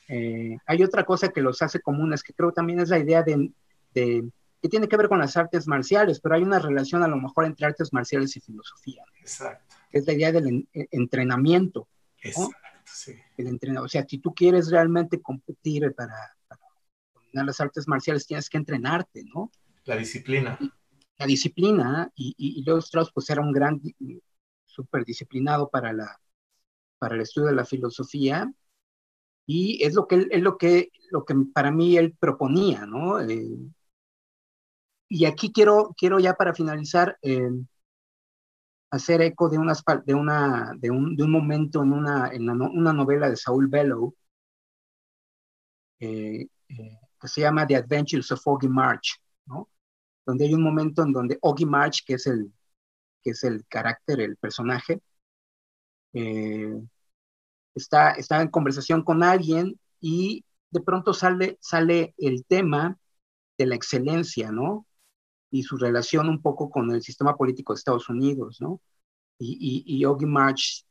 [0.07, 3.51] Eh, hay otra cosa que los hace comunes, que creo también es la idea de,
[3.93, 7.47] que tiene que ver con las artes marciales, pero hay una relación a lo mejor
[7.47, 9.03] entre artes marciales y filosofía.
[9.19, 9.75] Exacto.
[9.91, 11.89] Es la idea del entrenamiento.
[12.23, 12.55] Exacto,
[12.85, 13.17] sí.
[13.37, 16.15] El o sea, si tú quieres realmente competir para,
[16.47, 19.51] para las artes marciales, tienes que entrenarte, ¿no?
[19.85, 20.57] La disciplina.
[21.19, 23.81] La disciplina, y, y, Leo Strauss pues era un gran,
[24.79, 26.21] súper disciplinado para, la,
[26.99, 28.53] para el estudio de la filosofía,
[29.47, 33.21] y es lo que, es lo que, lo que para mí él proponía, ¿no?
[33.21, 33.59] Eh,
[35.09, 37.51] y aquí quiero, quiero ya para finalizar eh,
[38.91, 42.93] hacer eco de, unas, de, una, de, un, de un momento en, una, en una
[42.93, 44.15] novela de Saul Bellow,
[46.01, 49.69] eh, que se llama The Adventures of Oggy March, ¿no?
[50.27, 52.53] donde hay un momento en donde Oggy March, que es el,
[53.29, 55.01] que es el carácter, el personaje,
[56.15, 56.81] eh,
[57.75, 62.99] está, está en conversación con alguien y de pronto sale, sale el tema
[63.59, 64.87] de la excelencia, ¿no?
[65.51, 68.81] Y su relación un poco con el sistema político de Estados Unidos, ¿no?
[69.39, 70.87] Y, y, y March,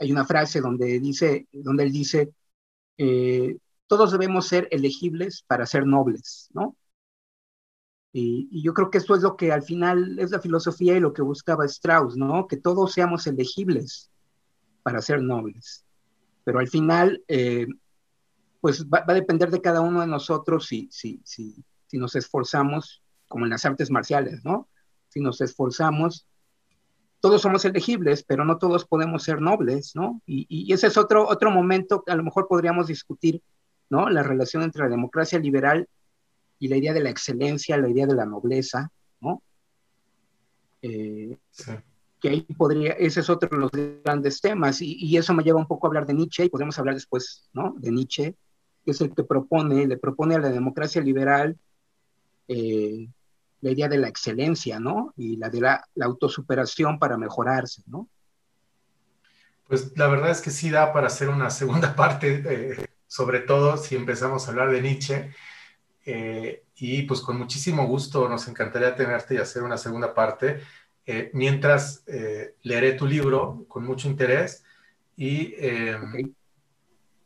[0.00, 2.32] hay una frase donde, dice, donde él dice,
[2.98, 6.76] eh, todos debemos ser elegibles para ser nobles, ¿no?
[8.12, 11.12] Y, yo creo que eso es lo que al final es la filosofía y lo
[11.12, 12.46] que buscaba Strauss, ¿no?
[12.46, 14.10] Que todos seamos elegibles
[14.82, 15.84] para ser nobles.
[16.44, 17.66] Pero al final, eh,
[18.60, 23.02] pues va, a depender de cada uno de nosotros si, si, si, si nos esforzamos,
[23.28, 24.68] como en las artes marciales, ¿no?
[25.08, 26.26] Si nos esforzamos,
[27.20, 30.20] todos somos elegibles, pero no todos podemos ser nobles, ¿no?
[30.26, 33.42] Y, y ese es otro, otro momento que a lo mejor podríamos discutir,
[33.88, 34.10] ¿no?
[34.10, 35.88] La relación entre la democracia liberal
[36.68, 38.90] la idea de la excelencia, la idea de la nobleza,
[39.20, 39.42] ¿no?
[40.82, 41.36] Eh,
[42.20, 43.70] que ahí podría, ese es otro de los
[44.04, 46.94] grandes temas, y, eso me lleva un poco a hablar de Nietzsche, y podemos hablar
[46.94, 47.74] después, ¿no?
[47.78, 48.36] De Nietzsche,
[48.84, 51.56] que es el que propone, le propone a la democracia liberal
[52.48, 53.08] eh,
[53.60, 55.14] la idea de la excelencia, ¿no?
[55.16, 58.08] Y la de la, autosuperación para mejorarse, ¿no?
[59.66, 63.76] Pues la verdad es que sí da para hacer una segunda parte, eh, sobre todo
[63.76, 65.32] si empezamos a hablar de Nietzsche.
[66.04, 70.60] Eh, y pues con muchísimo gusto nos encantaría tenerte y hacer una segunda parte.
[71.06, 74.64] Eh, mientras eh, leeré tu libro con mucho interés
[75.16, 75.54] y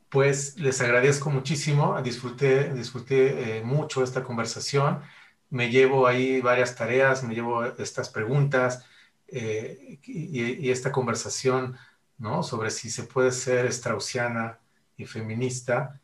[0.09, 5.03] pues les agradezco muchísimo, disfruté, disfruté mucho esta conversación,
[5.51, 8.85] me llevo ahí varias tareas, me llevo estas preguntas
[9.29, 11.77] y, y, esta conversación
[12.19, 12.43] ¿no?
[12.43, 14.59] sobre si se puede ser straussiana
[14.97, 16.01] y feminista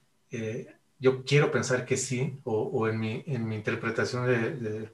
[1.03, 4.89] yo quiero pensar que sí, o, en, mi, interpretación de,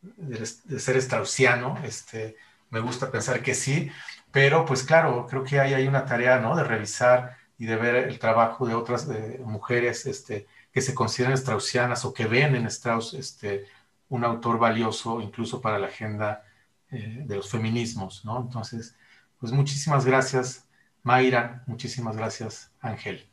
[0.00, 2.36] de, ser straussiano, este,
[2.70, 3.90] me gusta pensar que sí,
[4.30, 6.54] pero pues claro, creo que hay, hay una tarea, ¿no?
[6.54, 9.08] De revisar y de ver el trabajo de otras
[9.40, 13.66] mujeres este, que se consideran straussianas o que ven en Strauss este,
[14.08, 16.44] un autor valioso incluso para la agenda
[16.92, 18.40] eh, de los feminismos, ¿no?
[18.40, 18.94] Entonces,
[19.40, 20.68] pues muchísimas gracias,
[21.02, 23.29] Mayra, muchísimas gracias, Ángel.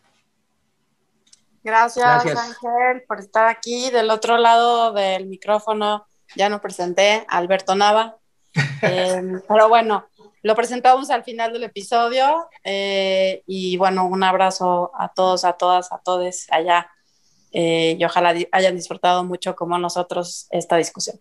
[1.68, 3.90] Gracias, Ángel, por estar aquí.
[3.90, 8.16] Del otro lado del micrófono ya no presenté a Alberto Nava.
[8.82, 10.08] Em, pero bueno,
[10.44, 12.48] lo presentamos al final del episodio.
[12.64, 16.90] Eh, y bueno, un abrazo a todos, a todas, a todos allá.
[17.52, 21.20] Eh, y ojalá hayan disfrutado mucho como nosotros esta discusión.